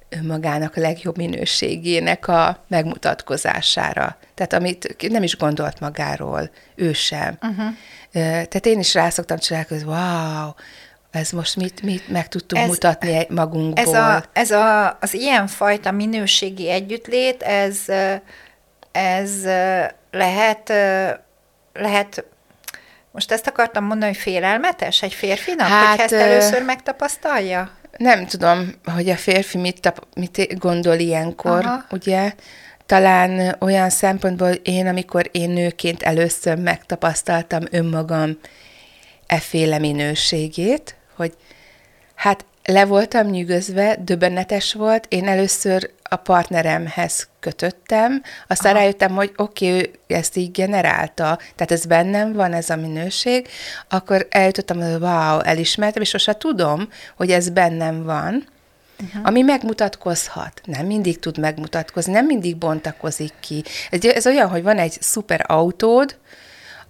önmagának 0.08 0.76
a 0.76 0.80
legjobb 0.80 1.16
minőségének 1.16 2.28
a 2.28 2.64
megmutatkozására. 2.68 4.16
Tehát 4.34 4.52
amit 4.52 5.08
nem 5.08 5.22
is 5.22 5.36
gondolt 5.36 5.80
magáról, 5.80 6.50
ő 6.74 6.92
sem. 6.92 7.38
Uh-huh. 7.42 7.74
Tehát 8.12 8.66
én 8.66 8.78
is 8.78 8.94
rászoktam 8.94 9.38
hogy 9.68 9.82
wow, 9.82 10.50
ez 11.16 11.30
most 11.30 11.56
mit, 11.56 11.82
mit 11.82 12.08
meg 12.08 12.28
tudtuk 12.28 12.58
ez, 12.58 12.68
mutatni 12.68 13.26
magunkból. 13.28 13.84
Ez, 13.84 13.92
a, 13.92 14.24
ez 14.32 14.50
a, 14.50 14.98
az 15.00 15.14
ilyenfajta 15.14 15.90
minőségi 15.90 16.70
együttlét, 16.70 17.42
ez, 17.42 17.78
ez 18.92 19.44
lehet, 20.10 20.72
lehet 21.72 22.24
most 23.16 23.32
ezt 23.32 23.46
akartam 23.46 23.84
mondani, 23.84 24.12
hogy 24.12 24.20
félelmetes 24.20 25.02
egy 25.02 25.14
férfinak, 25.14 25.66
hát, 25.66 25.90
hogy 25.90 26.00
ezt 26.00 26.12
először 26.12 26.62
megtapasztalja? 26.62 27.70
Nem 27.96 28.26
tudom, 28.26 28.74
hogy 28.94 29.08
a 29.08 29.16
férfi 29.16 29.58
mit, 29.58 29.80
tap, 29.80 30.06
mit 30.14 30.58
gondol 30.58 30.94
ilyenkor, 30.94 31.64
Aha. 31.64 31.84
ugye? 31.90 32.32
Talán 32.86 33.56
olyan 33.60 33.90
szempontból 33.90 34.50
én, 34.50 34.86
amikor 34.86 35.28
én 35.32 35.50
nőként 35.50 36.02
először 36.02 36.58
megtapasztaltam 36.58 37.62
önmagam 37.70 38.38
efféle 39.26 39.78
minőségét, 39.78 40.96
hogy 41.16 41.32
hát 42.14 42.44
le 42.64 42.84
voltam 42.84 43.26
nyűgözve, 43.26 43.96
döbbenetes 44.00 44.72
volt, 44.72 45.06
én 45.08 45.28
először 45.28 45.90
a 46.02 46.16
partneremhez 46.16 47.28
kötöttem, 47.40 48.22
aztán 48.46 48.72
Aha. 48.72 48.80
rájöttem, 48.80 49.14
hogy 49.14 49.32
oké, 49.36 49.68
okay, 49.68 49.90
ő 50.06 50.14
ezt 50.14 50.36
így 50.36 50.50
generálta, 50.50 51.38
tehát 51.54 51.72
ez 51.72 51.86
bennem 51.86 52.32
van, 52.32 52.52
ez 52.52 52.70
a 52.70 52.76
minőség, 52.76 53.48
akkor 53.88 54.26
eljutottam, 54.30 54.80
hogy 54.80 55.00
wow, 55.00 55.38
elismertem, 55.38 56.02
és 56.02 56.08
sose 56.08 56.36
tudom, 56.36 56.88
hogy 57.16 57.30
ez 57.30 57.48
bennem 57.48 58.04
van, 58.04 58.44
Uh-huh. 59.00 59.20
ami 59.24 59.42
megmutatkozhat. 59.42 60.60
Nem 60.64 60.86
mindig 60.86 61.18
tud 61.18 61.38
megmutatkozni, 61.38 62.12
nem 62.12 62.26
mindig 62.26 62.56
bontakozik 62.56 63.32
ki. 63.40 63.64
Ez, 63.90 64.04
ez 64.04 64.26
olyan, 64.26 64.48
hogy 64.48 64.62
van 64.62 64.78
egy 64.78 64.96
szuper 65.00 65.44
autód, 65.46 66.16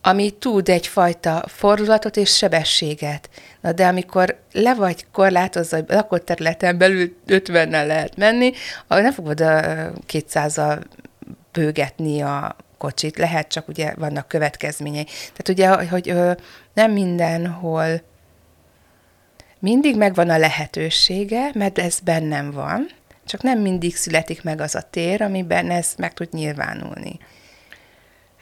ami 0.02 0.30
tud 0.30 0.68
egyfajta 0.68 1.44
fordulatot 1.46 2.16
és 2.16 2.36
sebességet. 2.36 3.30
Na 3.60 3.72
de 3.72 3.86
amikor 3.86 4.40
le 4.52 4.74
vagy 4.74 5.06
korlátozva, 5.12 5.76
hogy 5.76 5.84
lakott 5.88 6.24
területen 6.24 6.78
belül 6.78 7.16
50-nel 7.26 7.86
lehet 7.86 8.16
menni, 8.16 8.52
nem 8.88 9.12
fogod 9.12 9.40
a 9.40 9.60
200-al 10.12 10.82
bőgetni 11.52 12.20
a 12.20 12.56
kocsit, 12.78 13.16
lehet, 13.16 13.48
csak 13.48 13.68
ugye 13.68 13.94
vannak 13.94 14.28
következményei. 14.28 15.04
Tehát 15.04 15.48
ugye, 15.48 15.88
hogy 15.88 16.14
nem 16.74 16.92
mindenhol 16.92 18.02
mindig 19.58 19.96
megvan 19.96 20.30
a 20.30 20.38
lehetősége, 20.38 21.50
mert 21.54 21.78
ez 21.78 22.00
bennem 22.00 22.50
van, 22.50 22.88
csak 23.26 23.42
nem 23.42 23.58
mindig 23.60 23.96
születik 23.96 24.42
meg 24.42 24.60
az 24.60 24.74
a 24.74 24.82
tér, 24.90 25.22
amiben 25.22 25.70
ez 25.70 25.94
meg 25.98 26.14
tud 26.14 26.28
nyilvánulni. 26.32 27.18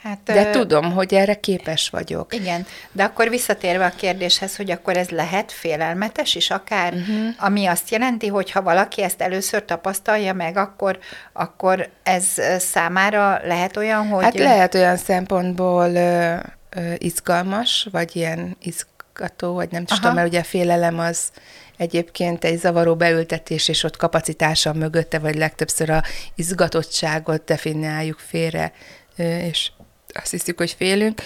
Hát, 0.04 0.18
de 0.24 0.48
ö... 0.48 0.50
tudom, 0.50 0.92
hogy 0.92 1.14
erre 1.14 1.34
képes 1.34 1.88
vagyok. 1.88 2.34
Igen, 2.34 2.66
de 2.92 3.04
akkor 3.04 3.28
visszatérve 3.28 3.84
a 3.84 3.92
kérdéshez, 3.96 4.56
hogy 4.56 4.70
akkor 4.70 4.96
ez 4.96 5.08
lehet 5.08 5.52
félelmetes 5.52 6.34
is 6.34 6.50
akár, 6.50 6.92
uh-huh. 6.92 7.28
ami 7.38 7.66
azt 7.66 7.90
jelenti, 7.90 8.26
hogy 8.26 8.50
ha 8.50 8.62
valaki 8.62 9.02
ezt 9.02 9.20
először 9.22 9.64
tapasztalja 9.64 10.32
meg, 10.32 10.56
akkor, 10.56 10.98
akkor 11.32 11.88
ez 12.02 12.26
számára 12.58 13.40
lehet 13.44 13.76
olyan, 13.76 14.08
hogy... 14.08 14.22
Hát 14.22 14.38
lehet 14.38 14.74
olyan 14.74 14.96
szempontból 14.96 15.94
ö, 15.94 16.34
ö, 16.70 16.92
izgalmas, 16.98 17.88
vagy 17.90 18.16
ilyen 18.16 18.56
izgató, 18.60 19.54
vagy 19.54 19.70
nem 19.70 19.84
Aha. 19.86 20.00
tudom, 20.00 20.14
mert 20.14 20.28
ugye 20.28 20.40
a 20.40 20.44
félelem 20.44 20.98
az 20.98 21.30
egyébként 21.76 22.44
egy 22.44 22.58
zavaró 22.58 22.96
beültetés, 22.96 23.68
és 23.68 23.82
ott 23.82 23.96
kapacitása 23.96 24.72
mögötte, 24.72 25.18
vagy 25.18 25.34
legtöbbször 25.34 25.90
a 25.90 26.02
izgatottságot 26.34 27.44
definiáljuk 27.44 28.18
félre, 28.18 28.72
és 29.16 29.70
azt 30.14 30.30
hiszük, 30.30 30.58
hogy 30.58 30.74
félünk, 30.78 31.20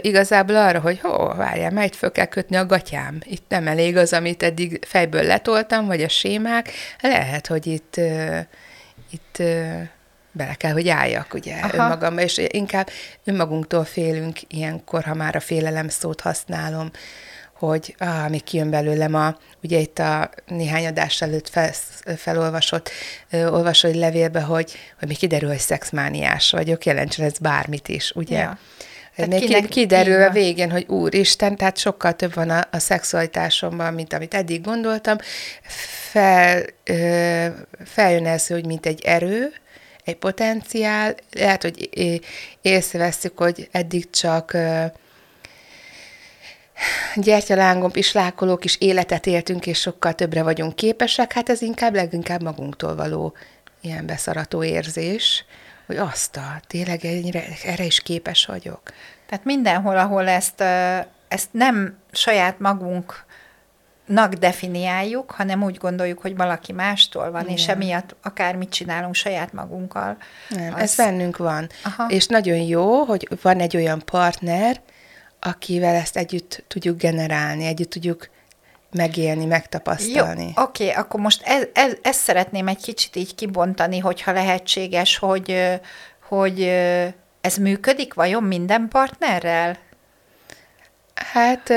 igazából 0.00 0.56
arra, 0.56 0.80
hogy 0.80 1.00
hó, 1.00 1.26
várjál, 1.26 1.70
melyet 1.70 1.96
föl 1.96 2.12
kell 2.12 2.26
kötni 2.26 2.56
a 2.56 2.66
gatyám. 2.66 3.18
Itt 3.24 3.44
nem 3.48 3.66
elég 3.66 3.96
az, 3.96 4.12
amit 4.12 4.42
eddig 4.42 4.84
fejből 4.86 5.22
letoltam, 5.22 5.86
vagy 5.86 6.02
a 6.02 6.08
sémák. 6.08 6.70
Lehet, 7.00 7.46
hogy 7.46 7.66
itt, 7.66 8.00
itt 9.10 9.42
bele 10.32 10.54
kell, 10.54 10.72
hogy 10.72 10.88
álljak, 10.88 11.34
ugye, 11.34 11.54
Aha. 11.54 11.76
önmagamba, 11.76 12.20
és 12.20 12.40
inkább 12.46 12.88
önmagunktól 13.24 13.84
félünk 13.84 14.38
ilyenkor, 14.48 15.04
ha 15.04 15.14
már 15.14 15.36
a 15.36 15.40
félelem 15.40 15.88
szót 15.88 16.20
használom, 16.20 16.90
hogy 17.60 17.94
ah, 17.98 18.28
mi 18.28 18.38
kijön 18.38 18.70
belőlem 18.70 19.14
a, 19.14 19.36
ugye 19.62 19.78
itt 19.78 19.98
a 19.98 20.30
néhány 20.46 20.86
adás 20.86 21.22
előtt 21.22 21.48
fel, 21.48 21.70
felolvasott 22.16 22.90
ö, 23.30 23.48
olvasói 23.48 23.98
levélbe, 23.98 24.40
hogy, 24.40 24.72
hogy 24.98 25.08
mi 25.08 25.14
kiderül, 25.14 25.48
hogy 25.48 25.58
szexmániás 25.58 26.50
vagyok, 26.50 26.84
jelentsen 26.84 27.24
ez 27.24 27.38
bármit 27.38 27.88
is, 27.88 28.12
ugye? 28.14 28.38
Ja. 28.38 28.58
Még 29.26 29.40
kinek, 29.40 29.68
kiderül 29.68 30.22
a 30.22 30.30
végén, 30.30 30.70
hogy 30.70 30.86
úristen, 30.88 31.56
tehát 31.56 31.78
sokkal 31.78 32.12
több 32.12 32.34
van 32.34 32.50
a, 32.50 32.68
a 32.70 32.78
szexualitásomban, 32.78 33.94
mint 33.94 34.12
amit 34.12 34.34
eddig 34.34 34.60
gondoltam. 34.60 35.16
Fel, 36.10 36.62
ö, 36.84 37.46
feljön 37.84 38.26
ez, 38.26 38.46
hogy 38.46 38.66
mint 38.66 38.86
egy 38.86 39.02
erő, 39.04 39.52
egy 40.04 40.16
potenciál, 40.16 41.14
lehet, 41.32 41.62
hogy 41.62 41.88
észreveszünk, 42.62 43.38
hogy 43.38 43.68
eddig 43.70 44.10
csak 44.10 44.52
ö, 44.52 44.84
gyertyalángom, 47.14 47.90
pislákolók 47.90 48.64
is 48.64 48.76
életet 48.80 49.26
éltünk, 49.26 49.66
és 49.66 49.80
sokkal 49.80 50.14
többre 50.14 50.42
vagyunk 50.42 50.76
képesek, 50.76 51.32
hát 51.32 51.48
ez 51.48 51.62
inkább 51.62 51.94
leginkább 51.94 52.42
magunktól 52.42 52.96
való 52.96 53.34
ilyen 53.80 54.06
beszarató 54.06 54.62
érzés, 54.62 55.44
hogy 55.86 55.96
azt 55.96 56.36
a, 56.36 56.60
tényleg 56.66 57.04
ennyire, 57.04 57.44
erre 57.64 57.84
is 57.84 58.00
képes 58.00 58.46
vagyok. 58.46 58.80
Tehát 59.26 59.44
mindenhol, 59.44 59.98
ahol 59.98 60.28
ezt, 60.28 60.60
ezt 61.28 61.48
nem 61.50 61.98
saját 62.12 62.58
magunk 62.58 63.24
nak 64.10 64.34
definiáljuk, 64.34 65.30
hanem 65.30 65.62
úgy 65.62 65.76
gondoljuk, 65.76 66.18
hogy 66.18 66.36
valaki 66.36 66.72
mástól 66.72 67.30
van, 67.30 67.42
Igen. 67.42 67.54
és 67.54 67.68
emiatt 67.68 68.16
akármit 68.22 68.70
csinálunk 68.70 69.14
saját 69.14 69.52
magunkkal. 69.52 70.16
Nem, 70.48 70.74
az... 70.74 70.80
ez 70.80 70.94
bennünk 70.94 71.36
van. 71.36 71.68
Aha. 71.84 72.06
És 72.08 72.26
nagyon 72.26 72.56
jó, 72.56 73.04
hogy 73.04 73.28
van 73.42 73.60
egy 73.60 73.76
olyan 73.76 74.02
partner, 74.04 74.80
akivel 75.40 75.94
ezt 75.94 76.16
együtt 76.16 76.64
tudjuk 76.68 76.98
generálni, 76.98 77.64
együtt 77.64 77.90
tudjuk 77.90 78.28
megélni, 78.92 79.44
megtapasztalni. 79.44 80.52
Oké, 80.56 80.84
okay, 80.84 80.96
akkor 80.96 81.20
most 81.20 81.42
ez, 81.44 81.62
ez, 81.72 81.92
ezt 82.02 82.20
szeretném 82.20 82.68
egy 82.68 82.82
kicsit 82.82 83.16
így 83.16 83.34
kibontani, 83.34 83.98
hogyha 83.98 84.32
lehetséges, 84.32 85.18
hogy, 85.18 85.78
hogy 86.28 86.62
ez 87.40 87.56
működik 87.56 88.14
vajon 88.14 88.42
minden 88.42 88.88
partnerrel? 88.88 89.78
Hát 91.14 91.72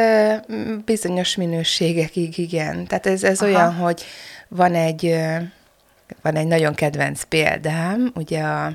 bizonyos 0.86 1.36
minőségekig 1.36 2.38
igen. 2.38 2.88
Tehát 2.88 3.06
ez, 3.06 3.24
ez 3.24 3.42
olyan, 3.42 3.74
hogy 3.74 4.04
van 4.48 4.76
egy, 4.76 5.16
van 6.22 6.36
egy 6.36 6.48
nagyon 6.48 6.74
kedvenc 6.74 7.24
példám, 7.24 8.12
ugye 8.16 8.42
a, 8.42 8.66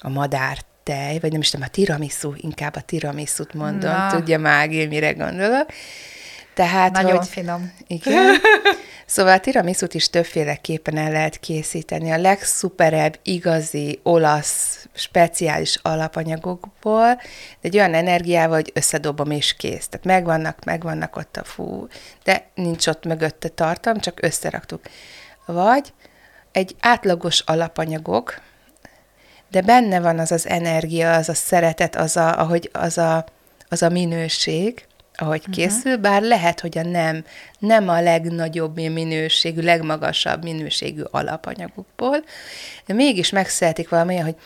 a 0.00 0.08
madár 0.08 0.58
tej, 0.86 1.18
vagy 1.18 1.32
nem 1.32 1.40
is 1.40 1.50
tudom, 1.50 1.66
a 1.68 1.70
tiramisu, 1.70 2.32
inkább 2.36 2.76
a 2.76 2.80
tiramisut 2.80 3.54
mondom, 3.54 3.90
Na. 3.90 4.10
tudja 4.10 4.38
Mági, 4.38 4.86
mire 4.86 5.12
gondolok. 5.12 5.66
Tehát, 6.54 6.92
Nagyon 6.92 7.16
hogy, 7.16 7.26
finom. 7.26 7.72
Igen. 7.86 8.34
Szóval 9.06 9.32
a 9.32 9.40
tiramisút 9.40 9.94
is 9.94 10.10
többféleképpen 10.10 10.96
el 10.96 11.10
lehet 11.10 11.40
készíteni. 11.40 12.10
A 12.10 12.18
legszuperebb, 12.18 13.18
igazi, 13.22 14.00
olasz, 14.02 14.88
speciális 14.92 15.78
alapanyagokból, 15.82 17.14
de 17.14 17.22
egy 17.60 17.76
olyan 17.76 17.94
energiával, 17.94 18.54
hogy 18.54 18.70
összedobom 18.74 19.30
és 19.30 19.56
kész. 19.56 19.88
Tehát 19.88 20.06
megvannak, 20.06 20.64
megvannak 20.64 21.16
ott 21.16 21.36
a 21.36 21.44
fú, 21.44 21.86
de 22.24 22.46
nincs 22.54 22.86
ott 22.86 23.04
mögötte 23.04 23.48
tartalom, 23.48 24.00
csak 24.00 24.18
összeraktuk. 24.22 24.80
Vagy 25.44 25.92
egy 26.52 26.76
átlagos 26.80 27.40
alapanyagok, 27.40 28.40
de 29.56 29.62
benne 29.62 30.00
van 30.00 30.18
az 30.18 30.32
az 30.32 30.48
energia, 30.48 31.14
az 31.14 31.28
a 31.28 31.34
szeretet, 31.34 31.96
az 31.96 32.16
a, 32.16 32.38
ahogy 32.40 32.70
az 32.72 32.98
a, 32.98 33.24
az 33.68 33.82
a 33.82 33.88
minőség, 33.88 34.84
ahogy 35.14 35.38
uh-huh. 35.38 35.54
készül, 35.54 35.96
bár 35.96 36.22
lehet, 36.22 36.60
hogy 36.60 36.78
a 36.78 36.82
nem, 36.82 37.24
nem 37.58 37.88
a 37.88 38.00
legnagyobb 38.00 38.76
minőségű, 38.76 39.60
legmagasabb 39.60 40.42
minőségű 40.42 41.02
alapanyagokból, 41.10 42.24
de 42.86 42.94
mégis 42.94 43.30
megszeretik 43.30 43.88
valamilyen, 43.88 44.24
hogy 44.24 44.36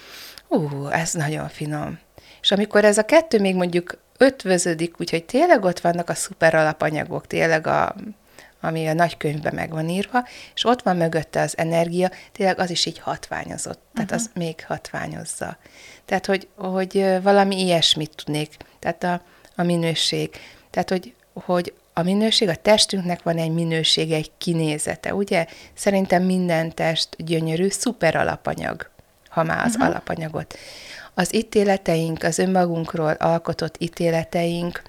ú, 0.49 0.87
ez 0.87 1.13
nagyon 1.13 1.49
finom. 1.49 1.99
És 2.41 2.51
amikor 2.51 2.85
ez 2.85 2.99
a 2.99 3.05
kettő 3.05 3.41
még 3.41 3.55
mondjuk 3.55 3.99
ötvöződik, 4.19 5.01
úgyhogy 5.01 5.25
tényleg 5.25 5.65
ott 5.65 5.81
vannak 5.81 6.09
a 6.09 6.15
szuper 6.15 6.55
alapanyagok, 6.55 7.27
tényleg 7.27 7.67
a, 7.67 7.95
ami 8.61 8.87
a 8.87 8.93
nagykönyvben 8.93 9.55
meg 9.55 9.71
van 9.71 9.89
írva, 9.89 10.27
és 10.55 10.65
ott 10.65 10.83
van 10.83 10.97
mögötte 10.97 11.41
az 11.41 11.59
energia, 11.59 12.11
tényleg 12.33 12.59
az 12.59 12.71
is 12.71 12.87
így 12.87 12.99
hatványozott, 12.99 13.81
tehát 13.95 14.11
uh-huh. 14.11 14.27
az 14.27 14.31
még 14.35 14.65
hatványozza. 14.67 15.57
Tehát, 16.05 16.27
hogy, 16.27 16.49
hogy 16.57 17.23
valami 17.23 17.61
ilyesmit 17.61 18.13
tudnék, 18.15 18.57
tehát 18.79 19.05
a, 19.05 19.23
a 19.57 19.63
minőség. 19.63 20.31
Tehát, 20.71 20.89
hogy, 20.89 21.15
hogy 21.33 21.75
a 21.93 22.03
minőség, 22.03 22.49
a 22.49 22.55
testünknek 22.55 23.23
van 23.23 23.37
egy 23.37 23.53
minősége, 23.53 24.17
egy 24.17 24.31
kinézete, 24.39 25.15
ugye? 25.15 25.47
Szerintem 25.75 26.23
minden 26.23 26.75
test 26.75 27.09
gyönyörű, 27.19 27.69
szuper 27.69 28.17
alapanyag, 28.17 28.91
ha 29.29 29.43
már 29.43 29.65
az 29.65 29.75
uh-huh. 29.75 29.89
alapanyagot. 29.89 30.59
Az 31.15 31.35
ítéleteink, 31.35 32.23
az 32.23 32.39
önmagunkról 32.39 33.13
alkotott 33.13 33.75
ítéleteink 33.79 34.83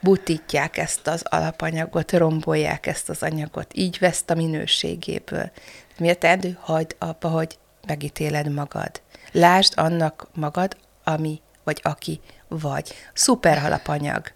butítják 0.00 0.76
ezt 0.76 1.06
az 1.06 1.22
alapanyagot, 1.24 2.12
rombolják 2.12 2.86
ezt 2.86 3.08
az 3.08 3.22
anyagot, 3.22 3.72
így 3.74 3.98
veszt 3.98 4.30
a 4.30 4.34
minőségéből. 4.34 5.50
Miért 5.98 6.18
teendő? 6.18 6.58
Hagyd 6.60 6.96
abba, 6.98 7.28
hogy 7.28 7.58
megítéled 7.86 8.52
magad. 8.52 9.00
Lásd 9.32 9.72
annak 9.76 10.28
magad, 10.34 10.76
ami 11.04 11.40
vagy 11.64 11.80
aki 11.82 12.20
vagy. 12.48 12.94
Szuper 13.14 13.64
alapanyag 13.64 14.32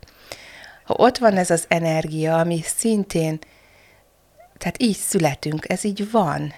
ha 0.85 0.95
ott 1.05 1.19
van 1.19 1.37
ez 1.37 1.51
az 1.51 1.65
energia, 1.69 2.39
ami 2.39 2.61
szintén, 2.63 3.39
tehát 4.59 4.83
így 4.83 4.97
születünk, 4.97 5.69
ez 5.69 5.85
így 5.85 6.11
van, 6.11 6.55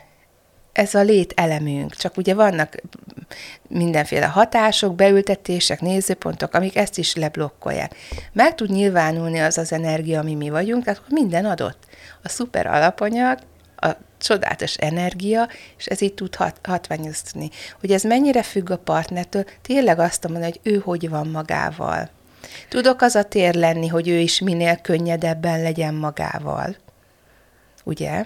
ez 0.74 0.94
a 0.94 1.02
lételemünk, 1.02 1.94
csak 1.94 2.16
ugye 2.16 2.34
vannak 2.34 2.76
mindenféle 3.68 4.26
hatások, 4.26 4.94
beültetések, 4.94 5.80
nézőpontok, 5.80 6.54
amik 6.54 6.76
ezt 6.76 6.98
is 6.98 7.14
leblokkolják. 7.14 7.94
Meg 8.32 8.54
tud 8.54 8.70
nyilvánulni 8.70 9.38
az 9.38 9.58
az 9.58 9.72
energia, 9.72 10.20
ami 10.20 10.34
mi 10.34 10.50
vagyunk, 10.50 10.84
tehát 10.84 11.02
minden 11.08 11.44
adott. 11.44 11.86
A 12.22 12.28
szuper 12.28 12.66
alapanyag, 12.66 13.38
a 13.76 13.90
csodálatos 14.18 14.74
energia, 14.76 15.48
és 15.76 15.86
ez 15.86 16.00
így 16.00 16.14
tud 16.14 16.34
hat, 16.34 16.58
hatványozni. 16.62 17.50
Hogy 17.80 17.90
ez 17.92 18.02
mennyire 18.02 18.42
függ 18.42 18.70
a 18.70 18.78
partnertől, 18.78 19.44
tényleg 19.62 19.98
azt 19.98 20.28
mondani, 20.28 20.44
hogy 20.44 20.72
ő 20.72 20.78
hogy 20.78 21.08
van 21.08 21.26
magával. 21.26 22.10
Tudok 22.68 23.02
az 23.02 23.14
a 23.14 23.22
tér 23.22 23.54
lenni, 23.54 23.88
hogy 23.88 24.08
ő 24.08 24.18
is 24.18 24.40
minél 24.40 24.76
könnyedebben 24.76 25.62
legyen 25.62 25.94
magával. 25.94 26.76
Ugye? 27.84 28.24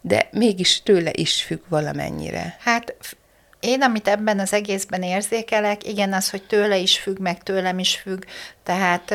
De 0.00 0.28
mégis 0.30 0.82
tőle 0.82 1.10
is 1.12 1.42
függ 1.42 1.60
valamennyire. 1.68 2.56
Hát 2.60 2.96
én, 3.60 3.82
amit 3.82 4.08
ebben 4.08 4.38
az 4.38 4.52
egészben 4.52 5.02
érzékelek, 5.02 5.86
igen, 5.86 6.12
az, 6.12 6.30
hogy 6.30 6.42
tőle 6.42 6.76
is 6.76 6.98
függ, 6.98 7.18
meg 7.18 7.42
tőlem 7.42 7.78
is 7.78 7.96
függ, 7.96 8.22
tehát... 8.62 9.10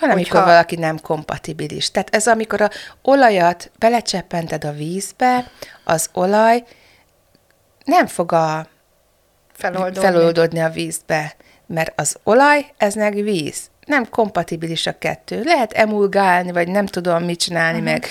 Van, 0.00 0.10
amikor 0.10 0.30
hogyha... 0.30 0.44
valaki 0.44 0.76
nem 0.76 1.00
kompatibilis. 1.00 1.90
Tehát 1.90 2.14
ez 2.14 2.26
amikor 2.26 2.60
a 2.60 2.70
olajat 3.02 3.70
belecseppented 3.78 4.64
a 4.64 4.72
vízbe, 4.72 5.50
az 5.84 6.08
olaj 6.12 6.64
nem 7.84 8.06
fog 8.06 8.32
a 8.32 8.66
feloldódni, 9.52 10.00
feloldódni 10.00 10.60
a 10.60 10.70
vízbe 10.70 11.36
mert 11.72 12.00
az 12.00 12.16
olaj, 12.22 12.72
ez 12.76 12.94
meg 12.94 13.14
víz. 13.14 13.70
Nem 13.86 14.08
kompatibilis 14.08 14.86
a 14.86 14.98
kettő. 14.98 15.42
Lehet 15.42 15.72
emulgálni, 15.72 16.52
vagy 16.52 16.68
nem 16.68 16.86
tudom 16.86 17.24
mit 17.24 17.40
csinálni, 17.40 17.78
uh-huh. 17.78 17.92
meg 17.92 18.06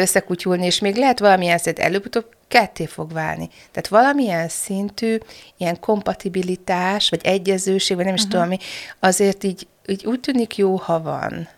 összekutyulni, 0.00 0.66
és 0.66 0.78
még 0.78 0.96
lehet 0.96 1.18
valamilyen 1.18 1.58
szint 1.58 1.78
előbb-utóbb 1.78 2.26
ketté 2.48 2.86
fog 2.86 3.12
válni. 3.12 3.48
Tehát 3.48 3.88
valamilyen 3.88 4.48
szintű 4.48 5.18
ilyen 5.56 5.80
kompatibilitás, 5.80 7.08
vagy 7.08 7.20
egyezőség, 7.22 7.96
vagy 7.96 8.04
nem 8.04 8.14
is 8.14 8.22
uh-huh. 8.22 8.40
tudom 8.40 8.48
mi, 8.48 8.58
azért 9.00 9.44
így, 9.44 9.66
így 9.86 10.06
úgy 10.06 10.20
tűnik 10.20 10.56
jó, 10.56 10.76
ha 10.76 11.00
van. 11.00 11.48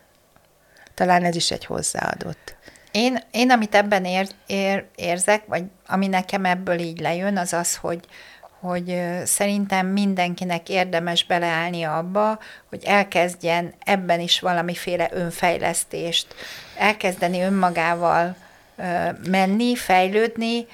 Talán 0.93 1.23
ez 1.23 1.35
is 1.35 1.51
egy 1.51 1.65
hozzáadott. 1.65 2.55
Én, 2.91 3.19
én 3.31 3.51
amit 3.51 3.75
ebben 3.75 4.05
ér, 4.05 4.27
ér, 4.47 4.85
érzek, 4.95 5.45
vagy 5.45 5.63
ami 5.87 6.07
nekem 6.07 6.45
ebből 6.45 6.79
így 6.79 6.99
lejön, 6.99 7.37
az 7.37 7.53
az, 7.53 7.75
hogy, 7.75 7.99
hogy 8.63 9.01
szerintem 9.23 9.87
mindenkinek 9.87 10.69
érdemes 10.69 11.25
beleállni 11.25 11.83
abba, 11.83 12.39
hogy 12.69 12.83
elkezdjen 12.83 13.73
ebben 13.85 14.19
is 14.19 14.39
valamiféle 14.39 15.09
önfejlesztést, 15.11 16.35
elkezdeni 16.77 17.41
önmagával 17.41 18.35
menni, 19.27 19.75
fejlődni, 19.75 20.67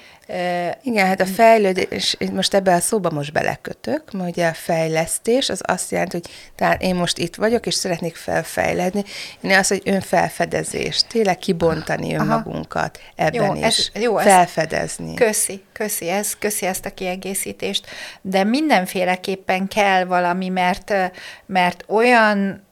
igen, 0.82 1.06
hát 1.06 1.20
a 1.20 1.26
fejlődés, 1.26 2.16
most 2.32 2.54
ebbe 2.54 2.74
a 2.74 2.80
szóba 2.80 3.10
most 3.10 3.32
belekötök, 3.32 4.12
mert 4.12 4.30
ugye 4.30 4.46
a 4.46 4.54
fejlesztés 4.54 5.48
az 5.48 5.60
azt 5.64 5.90
jelenti, 5.90 6.16
hogy 6.16 6.30
tehát 6.54 6.82
én 6.82 6.94
most 6.94 7.18
itt 7.18 7.34
vagyok, 7.34 7.66
és 7.66 7.74
szeretnék 7.74 8.16
felfejledni. 8.16 9.04
Én 9.40 9.52
az, 9.52 9.68
hogy 9.68 9.82
önfelfedezés, 9.84 11.02
tényleg 11.08 11.38
kibontani 11.38 12.14
Aha. 12.14 12.24
önmagunkat 12.24 13.00
ebben 13.16 13.44
jó, 13.44 13.54
is. 13.54 13.90
Ez, 13.94 14.02
jó, 14.02 14.16
felfedezni. 14.16 15.14
köszi, 15.14 15.62
köszi, 15.72 16.08
ez, 16.08 16.38
köszi 16.38 16.66
ezt 16.66 16.86
a 16.86 16.94
kiegészítést, 16.94 17.86
de 18.20 18.44
mindenféleképpen 18.44 19.68
kell 19.68 20.04
valami, 20.04 20.48
mert, 20.48 20.94
mert 21.46 21.84
olyan, 21.86 22.62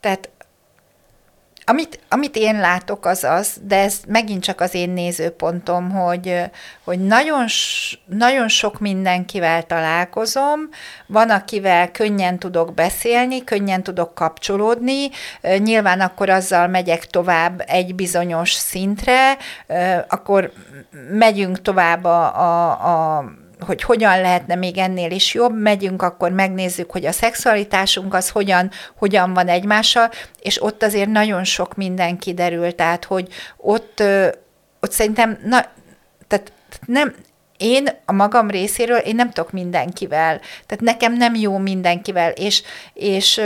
tehát 0.00 0.28
amit, 1.64 2.00
amit 2.08 2.36
én 2.36 2.60
látok, 2.60 3.06
az 3.06 3.24
az, 3.24 3.56
de 3.62 3.76
ez 3.76 4.00
megint 4.06 4.42
csak 4.42 4.60
az 4.60 4.74
én 4.74 4.90
nézőpontom, 4.90 5.90
hogy, 5.90 6.40
hogy 6.84 7.00
nagyon, 7.00 7.46
nagyon 8.06 8.48
sok 8.48 8.80
mindenkivel 8.80 9.62
találkozom, 9.62 10.68
van, 11.06 11.30
akivel 11.30 11.90
könnyen 11.90 12.38
tudok 12.38 12.74
beszélni, 12.74 13.44
könnyen 13.44 13.82
tudok 13.82 14.14
kapcsolódni, 14.14 15.08
nyilván 15.58 16.00
akkor 16.00 16.28
azzal 16.28 16.66
megyek 16.66 17.06
tovább 17.06 17.62
egy 17.66 17.94
bizonyos 17.94 18.52
szintre, 18.52 19.36
akkor 20.08 20.52
megyünk 21.10 21.62
tovább 21.62 22.04
a, 22.04 22.40
a, 22.40 22.70
a 23.16 23.24
hogy 23.60 23.82
hogyan 23.82 24.20
lehetne 24.20 24.54
még 24.54 24.78
ennél 24.78 25.10
is 25.10 25.34
jobb, 25.34 25.60
megyünk, 25.60 26.02
akkor 26.02 26.30
megnézzük, 26.30 26.90
hogy 26.90 27.06
a 27.06 27.12
szexualitásunk 27.12 28.14
az 28.14 28.28
hogyan, 28.28 28.70
hogyan 28.96 29.34
van 29.34 29.48
egymással, 29.48 30.10
és 30.40 30.62
ott 30.62 30.82
azért 30.82 31.08
nagyon 31.08 31.44
sok 31.44 31.74
minden 31.74 32.18
kiderül, 32.18 32.74
tehát 32.74 33.04
hogy 33.04 33.28
ott, 33.56 34.02
ott 34.80 34.92
szerintem, 34.92 35.38
na, 35.44 35.64
tehát 36.28 36.52
nem, 36.86 37.14
én 37.56 37.88
a 38.04 38.12
magam 38.12 38.50
részéről, 38.50 38.98
én 38.98 39.14
nem 39.14 39.30
tudok 39.30 39.52
mindenkivel, 39.52 40.40
tehát 40.66 40.84
nekem 40.84 41.12
nem 41.12 41.34
jó 41.34 41.58
mindenkivel, 41.58 42.30
és, 42.30 42.62
és 42.94 43.40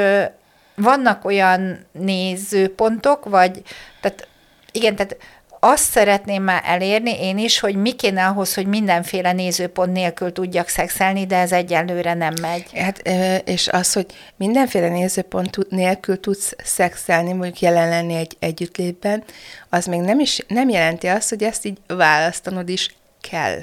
vannak 0.75 1.25
olyan 1.25 1.87
nézőpontok, 1.93 3.25
vagy, 3.25 3.63
tehát 4.01 4.29
igen, 4.73 4.97
tehát 4.97 5.17
azt 5.61 5.91
szeretném 5.91 6.43
már 6.43 6.63
elérni 6.65 7.23
én 7.23 7.39
is, 7.39 7.59
hogy 7.59 7.75
mi 7.75 7.93
kéne 7.93 8.27
ahhoz, 8.27 8.55
hogy 8.55 8.67
mindenféle 8.67 9.33
nézőpont 9.33 9.93
nélkül 9.93 10.33
tudjak 10.33 10.69
szexelni, 10.69 11.27
de 11.27 11.37
ez 11.37 11.53
egyelőre 11.53 12.15
nem 12.15 12.35
megy. 12.41 12.65
Hát, 12.75 13.09
és 13.45 13.69
az, 13.69 13.93
hogy 13.93 14.07
mindenféle 14.37 14.89
nézőpont 14.89 15.57
nélkül 15.69 16.21
tudsz 16.21 16.55
szexelni, 16.65 17.33
mondjuk 17.33 17.61
jelen 17.61 17.89
lenni 17.89 18.15
egy 18.15 18.37
együttlétben, 18.39 19.25
az 19.69 19.87
még 19.87 20.01
nem, 20.01 20.21
is, 20.21 20.41
nem 20.49 20.69
jelenti 20.69 21.07
azt, 21.07 21.29
hogy 21.29 21.43
ezt 21.43 21.65
így 21.65 21.79
választanod 21.87 22.69
is 22.69 22.95
kell. 23.31 23.59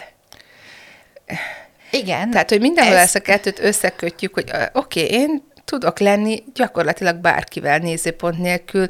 Igen. 1.91 2.31
Tehát, 2.31 2.49
hogy 2.49 2.59
mindenhol 2.59 2.95
ez... 2.95 3.03
ezt 3.03 3.15
a 3.15 3.19
kettőt 3.19 3.59
összekötjük, 3.59 4.33
hogy 4.33 4.51
oké, 4.73 5.03
okay, 5.03 5.19
én 5.19 5.43
tudok 5.65 5.99
lenni 5.99 6.43
gyakorlatilag 6.53 7.15
bárkivel 7.15 7.77
nézőpont 7.77 8.37
nélkül, 8.37 8.87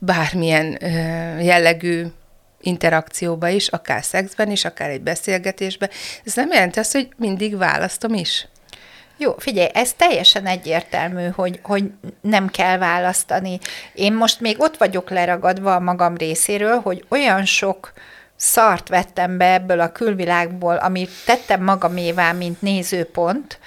bármilyen 0.00 0.78
ö, 0.80 0.88
jellegű 1.40 2.06
interakcióba 2.60 3.48
is, 3.48 3.68
akár 3.68 4.04
szexben 4.04 4.50
is, 4.50 4.64
akár 4.64 4.90
egy 4.90 5.00
beszélgetésben. 5.00 5.90
Ez 6.24 6.34
nem 6.34 6.50
jelenti 6.52 6.78
azt, 6.78 6.92
hogy 6.92 7.08
mindig 7.16 7.56
választom 7.56 8.14
is. 8.14 8.48
Jó, 9.20 9.34
figyelj, 9.38 9.68
ez 9.72 9.92
teljesen 9.92 10.46
egyértelmű, 10.46 11.26
hogy, 11.26 11.60
hogy 11.62 11.90
nem 12.20 12.48
kell 12.48 12.78
választani. 12.78 13.58
Én 13.94 14.12
most 14.12 14.40
még 14.40 14.60
ott 14.60 14.76
vagyok 14.76 15.10
leragadva 15.10 15.74
a 15.74 15.80
magam 15.80 16.16
részéről, 16.16 16.80
hogy 16.80 17.04
olyan 17.08 17.44
sok 17.44 17.92
szart 18.36 18.88
vettem 18.88 19.38
be 19.38 19.52
ebből 19.52 19.80
a 19.80 19.92
külvilágból, 19.92 20.76
amit 20.76 21.10
tettem 21.26 21.64
magamévá, 21.64 22.32
mint 22.32 22.62
nézőpont, 22.62 23.58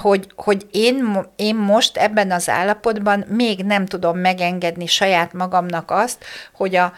hogy, 0.00 0.26
hogy 0.36 0.66
én, 0.70 1.26
én 1.36 1.54
most 1.54 1.96
ebben 1.96 2.30
az 2.30 2.48
állapotban 2.48 3.24
még 3.28 3.64
nem 3.64 3.86
tudom 3.86 4.18
megengedni 4.18 4.86
saját 4.86 5.32
magamnak 5.32 5.90
azt, 5.90 6.24
hogy 6.52 6.76
a 6.76 6.92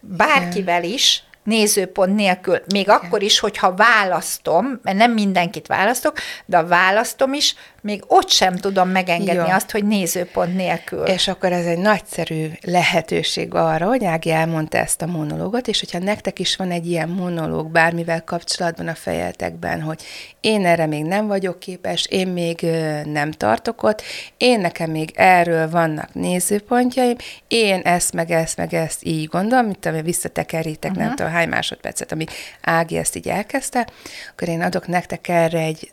bárkivel 0.00 0.84
is 0.84 1.22
nézőpont 1.44 2.14
nélkül, 2.14 2.60
még 2.72 2.82
Igen. 2.82 2.96
akkor 2.96 3.22
is, 3.22 3.38
hogyha 3.38 3.74
választom, 3.74 4.80
mert 4.82 4.96
nem 4.96 5.12
mindenkit 5.12 5.66
választok, 5.66 6.16
de 6.46 6.58
a 6.58 6.66
választom 6.66 7.32
is, 7.32 7.54
még 7.80 8.02
ott 8.06 8.30
sem 8.30 8.56
tudom 8.56 8.88
megengedni 8.88 9.48
Jó. 9.48 9.54
azt, 9.54 9.70
hogy 9.70 9.84
nézőpont 9.84 10.54
nélkül. 10.54 11.04
És 11.06 11.28
akkor 11.28 11.52
ez 11.52 11.64
egy 11.64 11.78
nagyszerű 11.78 12.46
lehetőség 12.60 13.54
arra, 13.54 13.86
hogy 13.86 14.04
Ági 14.04 14.30
elmondta 14.30 14.78
ezt 14.78 15.02
a 15.02 15.06
monológot, 15.06 15.68
és 15.68 15.80
hogyha 15.80 15.98
nektek 15.98 16.38
is 16.38 16.56
van 16.56 16.70
egy 16.70 16.86
ilyen 16.86 17.08
monológ 17.08 17.70
bármivel 17.70 18.24
kapcsolatban 18.24 18.88
a 18.88 18.94
fejetekben, 18.94 19.80
hogy 19.80 20.02
én 20.40 20.66
erre 20.66 20.86
még 20.86 21.04
nem 21.04 21.26
vagyok 21.26 21.58
képes, 21.58 22.06
én 22.06 22.28
még 22.28 22.66
nem 23.04 23.30
tartok 23.30 23.82
ott, 23.82 24.02
én 24.36 24.60
nekem 24.60 24.90
még 24.90 25.12
erről 25.14 25.70
vannak 25.70 26.14
nézőpontjaim, 26.14 27.16
én 27.48 27.80
ezt, 27.80 28.12
meg 28.12 28.30
ezt, 28.30 28.56
meg 28.56 28.74
ezt 28.74 29.04
így 29.04 29.26
gondolom, 29.26 29.66
mint 29.66 29.86
ami 29.86 30.02
visszatekerítek, 30.02 30.90
uh-huh. 30.90 31.06
nem 31.06 31.16
tudom 31.16 31.32
hány 31.32 31.48
másodpercet, 31.48 32.12
amíg 32.12 32.30
Ági 32.62 32.96
ezt 32.96 33.16
így 33.16 33.28
elkezdte, 33.28 33.86
akkor 34.30 34.48
én 34.48 34.62
adok 34.62 34.86
nektek 34.86 35.28
erre 35.28 35.58
egy 35.58 35.92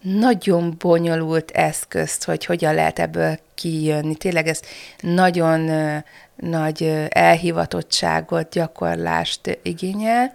nagyon 0.00 0.74
bonyolult 0.78 1.50
eszközt, 1.50 2.24
hogy 2.24 2.44
hogyan 2.44 2.74
lehet 2.74 2.98
ebből 2.98 3.38
kijönni. 3.54 4.14
Tényleg 4.14 4.46
ez 4.46 4.60
nagyon 5.00 5.70
nagy 6.36 7.06
elhivatottságot, 7.08 8.50
gyakorlást 8.50 9.58
igényel, 9.62 10.34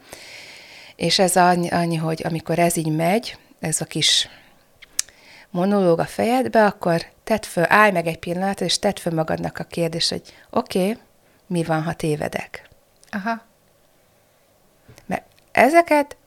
és 0.95 1.19
ez 1.19 1.35
annyi, 1.35 1.69
annyi, 1.69 1.95
hogy 1.95 2.21
amikor 2.23 2.59
ez 2.59 2.77
így 2.77 2.95
megy, 2.95 3.37
ez 3.59 3.81
a 3.81 3.85
kis 3.85 4.29
monológ 5.49 5.99
a 5.99 6.05
fejedbe, 6.05 6.65
akkor 6.65 7.05
tedd 7.23 7.41
föl, 7.41 7.65
állj 7.67 7.91
meg 7.91 8.07
egy 8.07 8.19
pillanat, 8.19 8.61
és 8.61 8.79
tedd 8.79 8.95
föl 8.99 9.13
magadnak 9.13 9.59
a 9.59 9.63
kérdést, 9.63 10.09
hogy 10.09 10.21
oké, 10.49 10.79
okay, 10.79 10.97
mi 11.47 11.63
van, 11.63 11.83
ha 11.83 11.93
tévedek? 11.93 12.69
Aha. 13.09 13.41
Mert 15.05 15.23
ezeket, 15.51 16.17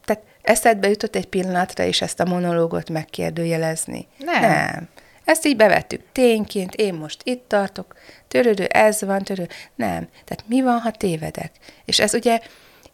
eszedbe 0.49 0.89
jutott 0.89 1.15
egy 1.15 1.27
pillanatra 1.27 1.83
is 1.83 2.01
ezt 2.01 2.19
a 2.19 2.25
monológot 2.25 2.89
megkérdőjelezni? 2.89 4.07
Nem. 4.17 4.41
Nem. 4.41 4.87
Ezt 5.23 5.45
így 5.45 5.55
bevettük 5.55 6.01
tényként, 6.11 6.75
én 6.75 6.93
most 6.93 7.21
itt 7.23 7.47
tartok, 7.47 7.95
törődő, 8.27 8.65
ez 8.65 9.01
van, 9.01 9.23
törődő. 9.23 9.49
Nem. 9.75 10.07
Tehát 10.25 10.43
mi 10.45 10.61
van, 10.61 10.79
ha 10.79 10.91
tévedek? 10.91 11.51
És 11.85 11.99
ez 11.99 12.13
ugye 12.13 12.39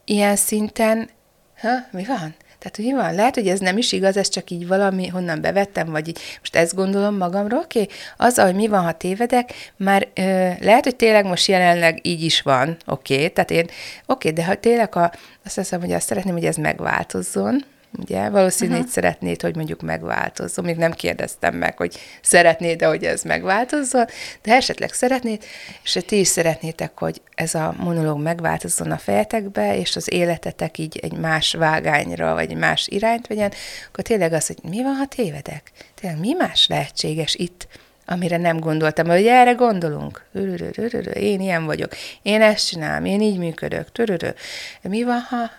ilyen 0.05 0.35
szinten, 0.35 1.09
ha, 1.61 1.69
mi 1.91 2.05
van? 2.05 2.35
Tehát, 2.65 2.75
hogy 2.75 2.85
mi 2.85 3.03
van? 3.03 3.15
Lehet, 3.15 3.35
hogy 3.35 3.47
ez 3.47 3.59
nem 3.59 3.77
is 3.77 3.91
igaz, 3.91 4.17
ez 4.17 4.29
csak 4.29 4.49
így 4.49 4.67
valami, 4.67 5.07
honnan 5.07 5.41
bevettem, 5.41 5.91
vagy 5.91 6.07
így, 6.07 6.19
most 6.39 6.55
ezt 6.55 6.75
gondolom 6.75 7.17
magamról, 7.17 7.59
oké? 7.59 7.81
Okay? 7.81 7.95
Az, 8.17 8.39
hogy 8.39 8.55
mi 8.55 8.67
van, 8.67 8.83
ha 8.83 8.91
tévedek, 8.91 9.53
már 9.77 10.07
ö, 10.13 10.21
lehet, 10.59 10.83
hogy 10.83 10.95
tényleg 10.95 11.25
most 11.25 11.47
jelenleg 11.47 11.99
így 12.01 12.23
is 12.23 12.41
van, 12.41 12.77
oké? 12.85 13.13
Okay? 13.15 13.29
Tehát 13.29 13.51
én, 13.51 13.63
oké, 13.63 13.73
okay, 14.05 14.31
de 14.31 14.45
ha 14.45 14.55
tényleg 14.55 14.95
a, 14.95 15.13
azt 15.45 15.55
hiszem, 15.55 15.79
hogy 15.79 15.91
azt 15.91 16.07
szeretném, 16.07 16.33
hogy 16.33 16.45
ez 16.45 16.55
megváltozzon, 16.55 17.65
ugye? 17.99 18.29
Valószínűleg 18.29 18.79
uh-huh. 18.79 18.93
szeretnéd, 18.93 19.41
hogy 19.41 19.55
mondjuk 19.55 19.81
megváltozzon. 19.81 20.65
Még 20.65 20.75
nem 20.75 20.91
kérdeztem 20.91 21.55
meg, 21.55 21.77
hogy 21.77 21.99
szeretnéd-e, 22.21 22.87
hogy 22.87 23.03
ez 23.03 23.23
megváltozzon, 23.23 24.05
de 24.41 24.53
esetleg 24.53 24.93
szeretnéd, 24.93 25.43
és 25.83 25.99
ti 26.05 26.19
is 26.19 26.27
szeretnétek, 26.27 26.99
hogy 26.99 27.21
ez 27.35 27.55
a 27.55 27.75
monológ 27.77 28.21
megváltozzon 28.21 28.91
a 28.91 28.97
fejetekbe, 28.97 29.77
és 29.77 29.95
az 29.95 30.13
életetek 30.13 30.77
így 30.77 30.99
egy 31.01 31.17
más 31.17 31.53
vágányra, 31.53 32.33
vagy 32.33 32.51
egy 32.51 32.57
más 32.57 32.87
irányt 32.87 33.27
vegyen, 33.27 33.51
akkor 33.87 34.03
tényleg 34.03 34.33
az, 34.33 34.47
hogy 34.47 34.57
mi 34.69 34.83
van, 34.83 34.95
ha 34.95 35.05
tévedek? 35.05 35.71
Tényleg 36.01 36.19
mi 36.19 36.33
más 36.33 36.67
lehetséges 36.67 37.35
itt, 37.35 37.67
amire 38.05 38.37
nem 38.37 38.59
gondoltam, 38.59 39.07
hogy 39.07 39.25
erre 39.25 39.51
gondolunk. 39.51 40.25
Én 41.13 41.41
ilyen 41.41 41.65
vagyok, 41.65 41.95
én 42.21 42.41
ezt 42.41 42.67
csinálom, 42.67 43.05
én 43.05 43.21
így 43.21 43.37
működök. 43.37 43.87
Mi 44.81 45.03
van, 45.03 45.19
ha 45.19 45.51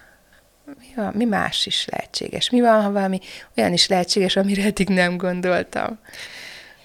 mi, 0.67 0.87
van, 0.97 1.13
mi 1.15 1.25
más 1.25 1.67
is 1.67 1.87
lehetséges? 1.91 2.51
Mi 2.51 2.61
van, 2.61 2.83
ha 2.83 2.93
valami 2.93 3.21
olyan 3.57 3.73
is 3.73 3.89
lehetséges, 3.89 4.37
amire 4.37 4.65
eddig 4.65 4.89
nem 4.89 5.17
gondoltam? 5.17 5.99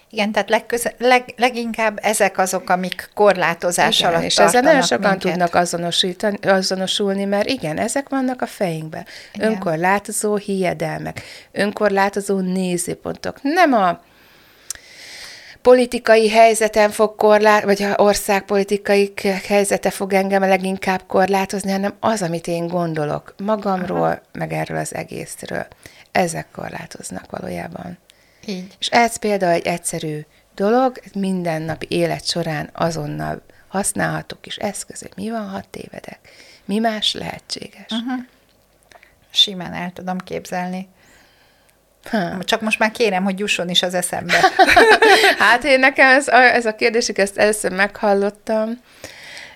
Igen, 0.10 0.32
tehát 0.32 0.50
legköze- 0.50 0.96
leg, 0.98 1.34
leginkább 1.38 2.00
ezek 2.02 2.38
azok, 2.38 2.70
amik 2.70 3.10
korlátozás 3.14 4.00
igen, 4.00 4.12
alatt 4.12 4.24
és 4.24 4.38
ezzel 4.38 4.62
nagyon 4.62 4.82
sokan 4.82 5.10
minket. 5.10 5.32
tudnak 5.32 5.56
azonosítani, 5.56 6.38
azonosulni, 6.42 7.26
mert 7.26 7.48
igen, 7.48 7.78
ezek 7.78 8.10
vannak 8.10 8.42
a 8.42 8.46
fejünkben. 8.46 9.06
Igen. 9.34 9.52
Önkorlátozó 9.52 10.36
hiedelmek, 10.36 11.22
önkorlátozó 11.52 12.40
nézőpontok. 12.40 13.38
Nem 13.42 13.74
a 13.74 14.02
politikai 15.62 16.30
helyzeten 16.30 16.90
fog 16.90 17.16
korlát, 17.16 17.64
vagy 17.64 17.84
a 17.84 18.02
országpolitikai 18.02 19.14
helyzete 19.48 19.90
fog 19.90 20.14
engem 20.14 20.42
leginkább 20.42 21.02
korlátozni, 21.08 21.72
hanem 21.72 21.94
az, 22.00 22.22
amit 22.22 22.48
én 22.48 22.68
gondolok 22.68 23.36
magamról, 23.44 24.02
Aha. 24.02 24.22
meg 24.32 24.54
erről 24.54 24.78
az 24.78 24.96
egészről. 24.96 25.68
Ezek 26.12 26.48
korlátoznak 26.52 27.32
valójában. 27.32 27.98
Így. 28.46 28.76
És 28.80 28.88
ez 28.88 29.16
például 29.16 29.52
egy 29.52 29.66
egyszerű 29.66 30.20
dolog, 30.56 31.00
mindennapi 31.14 31.86
élet 31.90 32.28
során 32.28 32.70
azonnal 32.74 33.42
használható 33.68 34.38
kis 34.42 34.56
eszköz, 34.56 35.00
hogy 35.00 35.12
mi 35.16 35.30
van, 35.30 35.50
ha 35.50 35.64
tévedek. 35.70 36.20
Mi 36.66 36.80
más 36.80 37.14
lehetséges. 37.14 37.92
Uh-huh. 37.92 38.26
Simán 39.30 39.74
el 39.74 39.92
tudom 39.94 40.18
képzelni. 40.18 40.88
Ha. 42.10 42.44
Csak 42.44 42.62
most 42.62 42.80
már 42.80 42.92
kérem, 42.92 43.24
hogy 43.24 43.40
jusson 43.40 43.70
is 43.70 43.84
az 43.84 43.94
eszembe. 43.94 44.34
hát 45.40 45.64
én 45.64 45.80
nekem 45.80 46.08
ez, 46.08 46.28
ez 46.28 46.66
a 46.66 46.76
kérdés, 46.76 47.08
ezt 47.08 47.38
először 47.38 47.72
meghallottam, 47.72 48.80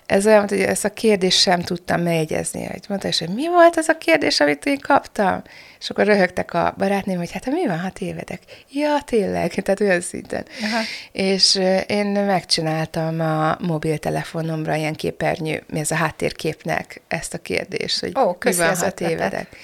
ez 0.06 0.26
olyan, 0.26 0.48
hogy 0.48 0.60
ezt 0.60 0.84
a 0.84 0.92
kérdést 0.92 1.40
sem 1.40 1.60
tudtam 1.60 2.02
megjegyezni. 2.02 2.64
Hogy 2.64 2.84
mondta, 2.88 3.08
és 3.08 3.18
hogy 3.18 3.28
mi 3.28 3.48
volt 3.48 3.76
az 3.76 3.88
a 3.88 3.98
kérdés, 3.98 4.40
amit 4.40 4.66
én 4.66 4.78
kaptam? 4.78 5.42
És 5.80 5.90
akkor 5.90 6.04
röhögtek 6.04 6.54
a 6.54 6.74
barátném, 6.78 7.18
hogy 7.18 7.32
hát 7.32 7.46
mi 7.46 7.66
van, 7.66 7.80
ha 7.80 7.90
tévedek? 7.90 8.40
Ja, 8.70 8.98
tényleg, 9.04 9.52
tehát 9.64 9.80
olyan 9.80 10.00
szinten. 10.00 10.44
Aha. 10.62 10.82
És 11.12 11.60
én 11.86 12.06
megcsináltam 12.06 13.20
a 13.20 13.56
mobiltelefonomra 13.60 14.74
ilyen 14.74 14.94
képernyő, 14.94 15.62
mi 15.66 15.78
ez 15.78 15.90
a 15.90 15.94
háttérképnek 15.94 17.00
ezt 17.08 17.34
a 17.34 17.38
kérdést, 17.38 18.00
hogy 18.00 18.12
Ó, 18.18 18.36
mi 18.44 18.54
van, 18.54 18.76
ha 18.76 18.90
tévedek 18.90 19.56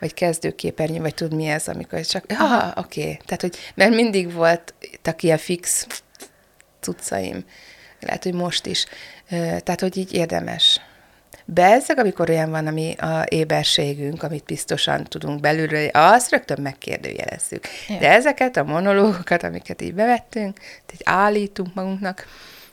vagy 0.00 0.14
kezdőképernyő, 0.14 1.00
vagy 1.00 1.14
tud 1.14 1.34
mi 1.34 1.46
ez, 1.46 1.68
amikor 1.68 2.00
csak, 2.00 2.24
ah, 2.28 2.72
oké. 2.76 3.00
Okay. 3.00 3.18
Tehát, 3.24 3.40
hogy, 3.40 3.56
mert 3.74 3.94
mindig 3.94 4.32
volt 4.32 4.74
ilyen 5.20 5.38
fix 5.38 5.86
cuccaim. 6.80 7.44
Lehet, 8.00 8.22
hogy 8.22 8.34
most 8.34 8.66
is. 8.66 8.86
Tehát, 9.28 9.80
hogy 9.80 9.96
így 9.96 10.12
érdemes. 10.12 10.80
Bezzeg, 11.44 11.98
amikor 11.98 12.30
olyan 12.30 12.50
van, 12.50 12.66
ami 12.66 12.92
a 12.92 13.24
éberségünk, 13.28 14.22
amit 14.22 14.44
biztosan 14.44 15.04
tudunk 15.04 15.40
belülről, 15.40 15.88
azt 15.88 16.30
rögtön 16.30 16.58
megkérdőjelezzük. 16.62 17.64
Ja. 17.88 17.98
De 17.98 18.10
ezeket 18.10 18.56
a 18.56 18.64
monológokat, 18.64 19.42
amiket 19.42 19.82
így 19.82 19.94
bevettünk, 19.94 20.58
így 20.92 21.00
állítunk 21.04 21.74
magunknak, 21.74 22.26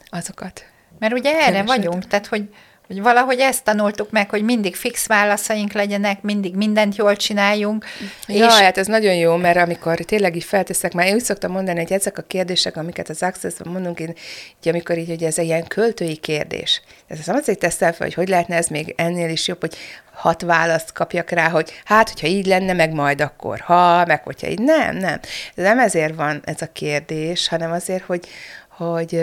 azokat. 0.08 0.64
Mert 0.98 1.12
ugye 1.12 1.32
erre 1.34 1.62
vagyunk, 1.62 2.06
tehát 2.06 2.26
hogy 2.26 2.48
hogy 2.86 3.02
valahogy 3.02 3.38
ezt 3.38 3.64
tanultuk 3.64 4.10
meg, 4.10 4.30
hogy 4.30 4.42
mindig 4.42 4.76
fix 4.76 5.06
válaszaink 5.06 5.72
legyenek, 5.72 6.22
mindig 6.22 6.54
mindent 6.54 6.96
jól 6.96 7.16
csináljunk. 7.16 7.84
Ja, 8.26 8.46
és... 8.46 8.52
hát 8.52 8.78
ez 8.78 8.86
nagyon 8.86 9.14
jó, 9.14 9.36
mert 9.36 9.56
amikor 9.56 9.96
tényleg 9.96 10.36
így 10.36 10.44
felteszek, 10.44 10.92
már 10.92 11.06
én 11.06 11.14
úgy 11.14 11.24
szoktam 11.24 11.52
mondani, 11.52 11.78
hogy 11.78 11.92
ezek 11.92 12.18
a 12.18 12.22
kérdések, 12.22 12.76
amiket 12.76 13.08
az 13.08 13.22
Access-ban 13.22 13.72
mondunk, 13.72 14.00
én, 14.00 14.14
így 14.62 14.68
amikor 14.68 14.98
így, 14.98 15.08
hogy 15.08 15.22
ez 15.22 15.38
egy 15.38 15.44
ilyen 15.44 15.66
költői 15.66 16.16
kérdés. 16.16 16.82
Ez 17.06 17.18
az 17.18 17.28
azért 17.28 17.58
teszem 17.58 17.92
fel, 17.92 18.06
hogy 18.06 18.14
hogy 18.14 18.28
lehetne 18.28 18.56
ez 18.56 18.66
még 18.66 18.94
ennél 18.96 19.30
is 19.30 19.48
jobb, 19.48 19.60
hogy 19.60 19.76
hat 20.12 20.42
választ 20.42 20.92
kapjak 20.92 21.30
rá, 21.30 21.48
hogy 21.48 21.72
hát, 21.84 22.10
hogyha 22.10 22.26
így 22.26 22.46
lenne, 22.46 22.72
meg 22.72 22.92
majd 22.92 23.20
akkor, 23.20 23.60
ha, 23.60 24.04
meg 24.06 24.22
hogyha 24.22 24.48
így. 24.48 24.60
Nem, 24.60 24.96
nem. 24.96 25.20
Ez 25.54 25.64
nem 25.64 25.78
ezért 25.78 26.14
van 26.14 26.42
ez 26.44 26.62
a 26.62 26.72
kérdés, 26.72 27.48
hanem 27.48 27.72
azért, 27.72 28.04
hogy, 28.04 28.26
hogy, 28.68 29.20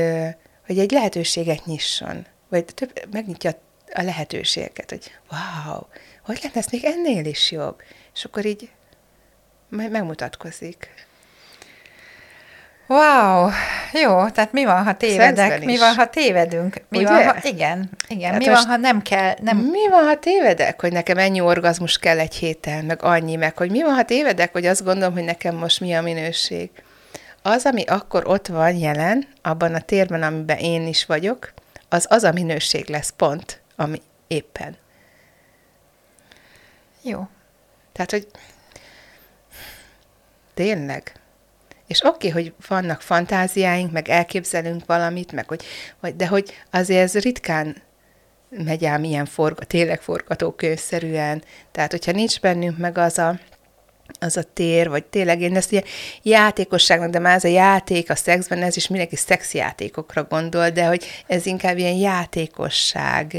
hogy 0.65 0.80
egy 0.80 0.91
lehetőséget 0.91 1.65
nyisson 1.65 2.26
vagy 2.53 2.65
több, 2.65 2.91
megnyitja 3.11 3.51
a 3.93 4.01
lehetőségeket, 4.01 4.89
hogy 4.89 5.11
wow, 5.31 5.81
hogy 6.25 6.39
lenne 6.41 6.55
ez 6.55 6.65
még 6.71 6.85
ennél 6.85 7.25
is 7.25 7.51
jobb? 7.51 7.81
És 8.15 8.25
akkor 8.25 8.45
így 8.45 8.69
majd 9.69 9.91
megmutatkozik. 9.91 10.89
Wow, 12.87 13.49
jó, 13.93 14.29
tehát 14.29 14.51
mi 14.51 14.65
van, 14.65 14.83
ha 14.83 14.97
tévedek? 14.97 15.63
Mi 15.63 15.77
van, 15.77 15.95
ha 15.95 16.09
tévedünk? 16.09 16.81
Mi 16.89 16.97
Ugye? 16.97 17.07
van, 17.07 17.25
ha, 17.25 17.35
igen, 17.41 17.89
igen. 18.07 18.21
Tehát 18.21 18.37
mi 18.37 18.47
van, 18.47 18.65
ha 18.65 18.77
nem 18.77 19.01
kell? 19.01 19.35
Nem... 19.41 19.57
Mi 19.57 19.89
van, 19.89 20.03
ha 20.03 20.19
tévedek, 20.19 20.81
hogy 20.81 20.91
nekem 20.91 21.17
ennyi 21.17 21.41
orgazmus 21.41 21.97
kell 21.97 22.19
egy 22.19 22.35
héten, 22.35 22.85
meg 22.85 23.03
annyi, 23.03 23.35
meg 23.35 23.57
hogy 23.57 23.71
mi 23.71 23.83
van, 23.83 23.93
ha 23.93 24.05
tévedek, 24.05 24.51
hogy 24.51 24.65
azt 24.65 24.83
gondolom, 24.83 25.13
hogy 25.13 25.23
nekem 25.23 25.55
most 25.55 25.79
mi 25.79 25.93
a 25.93 26.01
minőség? 26.01 26.69
az, 27.43 27.65
ami 27.65 27.83
akkor 27.83 28.27
ott 28.27 28.47
van 28.47 28.75
jelen, 28.75 29.27
abban 29.41 29.73
a 29.73 29.81
térben, 29.81 30.23
amiben 30.23 30.57
én 30.57 30.87
is 30.87 31.05
vagyok, 31.05 31.53
az 31.93 32.06
az 32.10 32.23
a 32.23 32.32
minőség 32.32 32.89
lesz 32.89 33.13
pont, 33.15 33.62
ami 33.75 34.01
éppen. 34.27 34.77
Jó. 37.01 37.27
Tehát, 37.91 38.12
hogy 38.12 38.27
tényleg. 40.53 41.12
És 41.88 42.03
oké, 42.03 42.29
okay, 42.29 42.41
hogy 42.41 42.53
vannak 42.67 43.01
fantáziáink, 43.01 43.91
meg 43.91 44.10
elképzelünk 44.10 44.86
valamit, 44.86 45.32
meg 45.32 45.47
hogy, 45.47 45.63
hogy, 45.99 46.15
de 46.15 46.27
hogy 46.27 46.53
azért 46.69 47.01
ez 47.01 47.23
ritkán 47.23 47.82
megy 48.49 48.86
ám 48.86 49.03
ilyen 49.03 49.25
forga, 49.25 49.65
tényleg 49.65 50.01
forgatókönyvszerűen. 50.01 51.43
Tehát, 51.71 51.91
hogyha 51.91 52.12
nincs 52.12 52.39
bennünk 52.39 52.77
meg 52.77 52.97
az 52.97 53.17
a, 53.17 53.39
az 54.19 54.37
a 54.37 54.43
tér, 54.53 54.89
vagy 54.89 55.05
tényleg 55.05 55.41
én 55.41 55.55
ezt 55.55 55.71
ilyen 55.71 55.83
játékosságnak, 56.21 57.09
de 57.09 57.19
már 57.19 57.35
ez 57.35 57.43
a 57.43 57.47
játék 57.47 58.09
a 58.09 58.15
szexben, 58.15 58.61
ez 58.61 58.77
is 58.77 58.87
mindenki 58.87 59.15
szexjátékokra 59.15 60.23
gondol, 60.23 60.69
de 60.69 60.85
hogy 60.85 61.05
ez 61.27 61.45
inkább 61.45 61.77
ilyen 61.77 61.95
játékosság, 61.95 63.31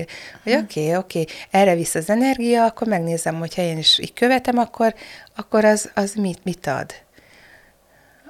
hogy 0.43 0.53
hm. 0.53 0.59
oké, 0.59 0.81
okay, 0.81 0.97
oké, 0.97 1.21
okay, 1.21 1.35
erre 1.51 1.75
visz 1.75 1.95
az 1.95 2.11
energia, 2.11 2.65
akkor 2.65 2.87
megnézem, 2.87 3.39
hogyha 3.39 3.63
én 3.63 3.79
is 3.79 3.99
így 3.99 4.13
követem, 4.13 4.59
akkor, 4.59 4.95
akkor 5.37 5.65
az, 5.65 5.91
az 5.95 6.15
mit, 6.15 6.45
mit 6.45 6.67
ad? 6.67 6.95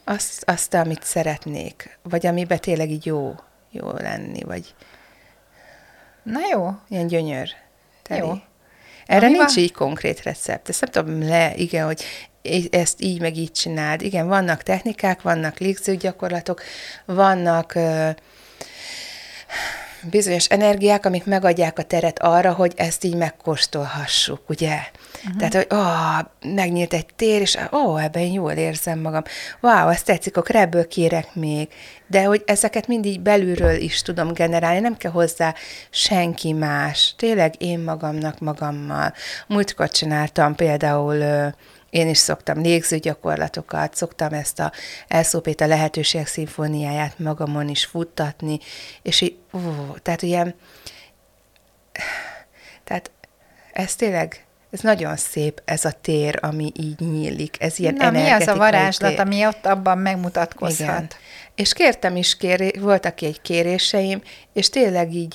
Azt, 0.04 0.42
azt, 0.46 0.74
amit 0.74 1.02
szeretnék, 1.02 1.98
vagy 2.02 2.26
amiben 2.26 2.60
tényleg 2.60 2.90
így 2.90 3.06
jó, 3.06 3.34
jó 3.70 3.90
lenni, 3.92 4.42
vagy 4.42 4.74
Na 6.24 6.40
jó. 6.52 6.70
Ilyen 6.88 7.06
gyönyör. 7.06 7.48
Teli. 8.02 8.26
Jó. 8.26 8.32
Erre 9.06 9.26
Ami 9.26 9.36
nincs 9.36 9.56
így 9.56 9.72
konkrét 9.72 10.22
recept. 10.22 10.68
Ezt 10.68 10.80
nem 10.80 10.90
tudom 10.90 11.28
le, 11.28 11.54
igen, 11.56 11.86
hogy 11.86 12.04
ezt 12.70 13.02
így 13.02 13.20
meg 13.20 13.36
így 13.36 13.52
csináld. 13.52 14.02
Igen, 14.02 14.28
vannak 14.28 14.62
technikák, 14.62 15.22
vannak 15.22 15.58
légzőgyakorlatok, 15.58 16.62
vannak 17.04 17.78
bizonyos 20.10 20.46
energiák, 20.46 21.06
amik 21.06 21.24
megadják 21.24 21.78
a 21.78 21.82
teret 21.82 22.18
arra, 22.18 22.52
hogy 22.52 22.72
ezt 22.76 23.04
így 23.04 23.16
megkóstolhassuk, 23.16 24.48
ugye? 24.48 24.78
Uh-huh. 25.16 25.36
Tehát, 25.38 25.54
hogy 25.54 25.66
ó, 25.78 25.82
megnyílt 26.54 26.94
egy 26.94 27.06
tér, 27.16 27.40
és 27.40 27.58
ó, 27.72 27.96
ebben 27.96 28.22
jól 28.22 28.52
érzem 28.52 28.98
magam. 28.98 29.22
Wow, 29.60 29.88
ezt 29.88 30.04
tetszik, 30.04 30.36
akkor 30.36 30.54
ebből 30.56 30.88
kérek 30.88 31.34
még. 31.34 31.68
De 32.06 32.24
hogy 32.24 32.42
ezeket 32.46 32.86
mindig 32.86 33.20
belülről 33.20 33.76
is 33.76 34.02
tudom 34.02 34.32
generálni, 34.32 34.80
nem 34.80 34.96
kell 34.96 35.10
hozzá 35.10 35.54
senki 35.90 36.52
más. 36.52 37.14
Tényleg 37.16 37.54
én 37.58 37.78
magamnak 37.78 38.38
magammal. 38.38 39.12
Múltkor 39.46 39.88
csináltam 39.88 40.54
például 40.54 41.52
én 41.90 42.08
is 42.08 42.18
szoktam 42.18 42.60
légzőgyakorlatokat, 42.60 43.94
szoktam 43.94 44.32
ezt 44.32 44.60
a 44.60 44.72
elszópét 45.08 45.60
a 45.60 45.66
lehetőségek 45.66 46.26
szimfóniáját 46.26 47.18
magamon 47.18 47.68
is 47.68 47.84
futtatni, 47.84 48.58
és 49.02 49.20
így, 49.20 49.36
ó, 49.52 49.58
tehát 50.02 50.22
ilyen, 50.22 50.54
tehát 52.84 53.10
ez 53.72 53.94
tényleg 53.94 54.44
ez 54.74 54.80
nagyon 54.80 55.16
szép, 55.16 55.62
ez 55.64 55.84
a 55.84 55.92
tér, 56.00 56.38
ami 56.42 56.72
így 56.76 56.98
nyílik, 56.98 57.56
ez 57.60 57.78
ilyen 57.78 57.94
Na, 57.94 58.10
mi 58.10 58.30
az 58.30 58.48
a 58.48 58.56
varázslat, 58.56 59.10
tér. 59.10 59.20
ami 59.20 59.46
ott 59.46 59.66
abban 59.66 59.98
megmutatkozhat? 59.98 60.88
Igen. 60.88 61.08
És 61.54 61.72
kértem 61.72 62.16
is, 62.16 62.36
kér, 62.36 62.80
voltak 62.80 63.22
egy 63.22 63.40
kéréseim, 63.40 64.22
és 64.52 64.68
tényleg 64.68 65.14
így, 65.14 65.34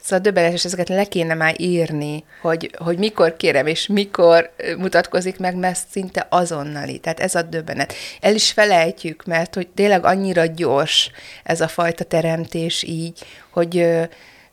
szóval 0.00 0.18
döbbenetes, 0.18 0.64
ezeket 0.64 0.88
le 0.88 1.04
kéne 1.04 1.34
már 1.34 1.60
írni, 1.60 2.24
hogy, 2.42 2.70
hogy 2.78 2.98
mikor 2.98 3.36
kérem, 3.36 3.66
és 3.66 3.86
mikor 3.86 4.52
mutatkozik 4.78 5.38
meg, 5.38 5.56
mert 5.56 5.80
szinte 5.90 6.26
azonnali. 6.28 6.98
Tehát 6.98 7.20
ez 7.20 7.34
a 7.34 7.42
döbbenet. 7.42 7.94
El 8.20 8.34
is 8.34 8.52
felejtjük, 8.52 9.24
mert 9.24 9.54
hogy 9.54 9.68
tényleg 9.68 10.04
annyira 10.04 10.46
gyors 10.46 11.10
ez 11.42 11.60
a 11.60 11.68
fajta 11.68 12.04
teremtés 12.04 12.82
így, 12.82 13.24
hogy 13.50 13.86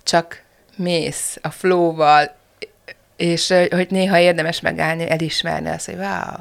csak 0.04 0.44
mész 0.76 1.38
a 1.42 1.50
flowval, 1.50 2.40
és 3.22 3.54
hogy 3.70 3.88
néha 3.90 4.20
érdemes 4.20 4.60
megállni, 4.60 5.10
elismerni 5.10 5.70
azt, 5.70 5.86
hogy 5.86 5.96
wow, 5.96 6.36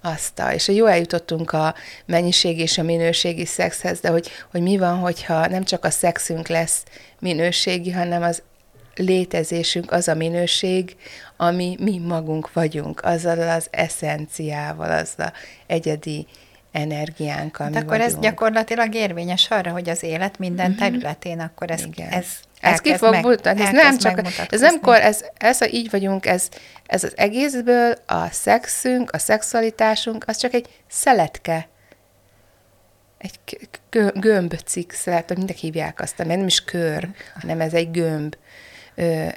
azt 0.00 0.42
és 0.54 0.68
jó 0.68 0.86
eljutottunk 0.86 1.52
a 1.52 1.74
mennyiség 2.06 2.58
és 2.58 2.78
a 2.78 2.82
minőségi 2.82 3.44
szexhez, 3.44 4.00
de 4.00 4.08
hogy, 4.08 4.30
hogy 4.50 4.60
mi 4.60 4.78
van, 4.78 4.98
hogyha 4.98 5.46
nem 5.46 5.64
csak 5.64 5.84
a 5.84 5.90
szexünk 5.90 6.48
lesz 6.48 6.82
minőségi, 7.18 7.90
hanem 7.90 8.22
az 8.22 8.42
létezésünk 8.94 9.92
az 9.92 10.08
a 10.08 10.14
minőség, 10.14 10.96
ami 11.36 11.76
mi 11.80 11.98
magunk 11.98 12.52
vagyunk, 12.52 13.04
azzal 13.04 13.48
az 13.48 13.66
eszenciával, 13.70 14.90
az 14.90 15.12
a 15.18 15.32
egyedi 15.66 16.26
energiánk, 16.72 17.58
ami 17.58 17.74
hát 17.74 17.82
akkor 17.82 17.98
vagyunk. 17.98 18.16
ez 18.16 18.20
gyakorlatilag 18.20 18.94
érvényes 18.94 19.50
arra, 19.50 19.70
hogy 19.70 19.88
az 19.88 20.02
élet 20.02 20.38
minden 20.38 20.70
uh-huh. 20.70 20.88
területén, 20.88 21.40
akkor 21.40 21.70
ez, 21.70 21.84
Igen. 21.84 22.08
ez 22.08 22.26
ez 22.70 22.80
ki 22.80 22.96
fog 22.96 23.10
meg, 23.10 23.24
mutatni, 23.24 23.62
ez 23.62 23.70
nem 23.70 23.98
csak, 23.98 24.20
ez 24.50 24.60
nem 24.60 24.80
kor, 24.80 24.96
ez, 24.96 25.24
ez, 25.36 25.58
ha 25.58 25.68
így 25.68 25.90
vagyunk, 25.90 26.26
ez, 26.26 26.48
ez 26.86 27.04
az 27.04 27.12
egészből 27.16 27.94
a 28.06 28.28
szexünk, 28.30 29.10
a 29.12 29.18
szexualitásunk, 29.18 30.24
az 30.26 30.36
csak 30.36 30.54
egy 30.54 30.68
szeletke, 30.88 31.68
egy 33.18 33.68
gömb 34.14 34.54
cikk 34.54 34.92
szelet, 34.92 35.28
hogy 35.28 35.36
mindenki 35.36 35.66
hívják 35.66 36.00
azt, 36.00 36.18
mert 36.18 36.30
nem 36.30 36.46
is 36.46 36.64
kör, 36.64 37.08
hanem 37.40 37.60
ez 37.60 37.72
egy 37.72 37.90
gömb. 37.90 38.36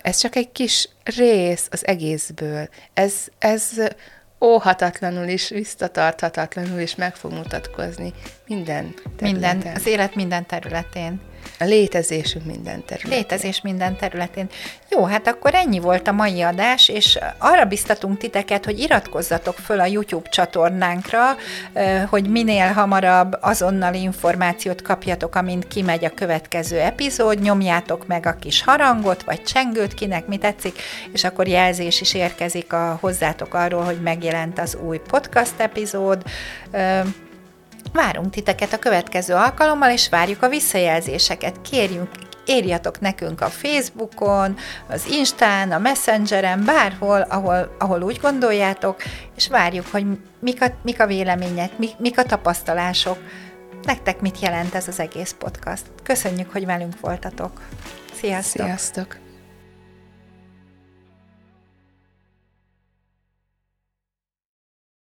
Ez 0.01 0.17
csak 0.17 0.35
egy 0.35 0.51
kis 0.51 0.89
rész 1.03 1.67
az 1.71 1.87
egészből. 1.87 2.69
Ez, 2.93 3.13
ez 3.39 3.69
óhatatlanul 4.41 5.27
is, 5.27 5.49
visszatarthatatlanul 5.49 6.79
is 6.79 6.95
meg 6.95 7.15
fog 7.15 7.31
mutatkozni 7.31 8.13
minden 8.47 8.93
területen. 9.17 9.55
Minden, 9.55 9.75
az 9.75 9.85
élet 9.85 10.15
minden 10.15 10.45
területén. 10.45 11.21
A 11.59 11.63
létezésünk 11.63 12.45
minden 12.45 12.85
területén. 12.85 13.17
Létezés 13.17 13.61
minden 13.61 13.95
területén. 13.95 14.49
Jó, 14.89 15.03
hát 15.03 15.27
akkor 15.27 15.53
ennyi 15.53 15.79
volt 15.79 16.07
a 16.07 16.11
mai 16.11 16.41
adás, 16.41 16.89
és 16.89 17.19
arra 17.37 17.65
biztatunk 17.65 18.17
titeket, 18.17 18.65
hogy 18.65 18.79
iratkozzatok 18.79 19.55
föl 19.55 19.79
a 19.79 19.85
YouTube 19.85 20.29
csatornánkra, 20.29 21.21
hogy 22.09 22.29
minél 22.29 22.71
hamarabb 22.71 23.37
azonnal 23.41 23.93
információt 23.93 24.81
kapjatok, 24.81 25.35
amint 25.35 25.67
kimegy 25.67 26.05
a 26.05 26.09
következő 26.09 26.79
epizód, 26.79 27.41
nyomjátok 27.41 28.07
meg 28.07 28.25
a 28.25 28.35
kis 28.35 28.63
harangot, 28.63 29.23
vagy 29.23 29.43
csengőt, 29.43 29.93
kinek 29.93 30.27
mi 30.27 30.37
tetszik, 30.37 30.81
és 31.13 31.23
akkor 31.23 31.47
jelzés 31.47 32.01
is 32.01 32.13
érkezik 32.13 32.73
a 32.73 32.97
hozzátok 33.01 33.53
arról, 33.53 33.83
hogy 33.83 34.01
megjelent 34.01 34.59
az 34.59 34.75
új 34.75 34.97
podcast 34.97 35.53
epizód. 35.57 36.23
Várunk 37.93 38.29
titeket 38.29 38.73
a 38.73 38.79
következő 38.79 39.33
alkalommal, 39.33 39.91
és 39.91 40.09
várjuk 40.09 40.43
a 40.43 40.49
visszajelzéseket. 40.49 41.61
Kérjünk, 41.61 42.09
írjatok 42.45 42.99
nekünk 42.99 43.41
a 43.41 43.49
Facebookon, 43.49 44.57
az 44.87 45.05
Instán, 45.11 45.71
a 45.71 45.77
Messengeren, 45.77 46.65
bárhol, 46.65 47.21
ahol, 47.21 47.75
ahol 47.79 48.01
úgy 48.01 48.19
gondoljátok, 48.21 49.01
és 49.35 49.47
várjuk, 49.47 49.85
hogy 49.91 50.05
mik 50.39 50.61
a, 50.61 50.65
mik 50.83 50.99
a 50.99 51.07
vélemények, 51.07 51.77
mik, 51.77 51.97
mik 51.97 52.19
a 52.19 52.23
tapasztalások, 52.23 53.17
nektek 53.83 54.21
mit 54.21 54.39
jelent 54.39 54.75
ez 54.75 54.87
az 54.87 54.99
egész 54.99 55.35
podcast. 55.39 55.83
Köszönjük, 56.03 56.51
hogy 56.51 56.65
velünk 56.65 56.99
voltatok. 56.99 57.61
Sziasztok! 58.13 58.65
Sziasztok! 58.65 59.24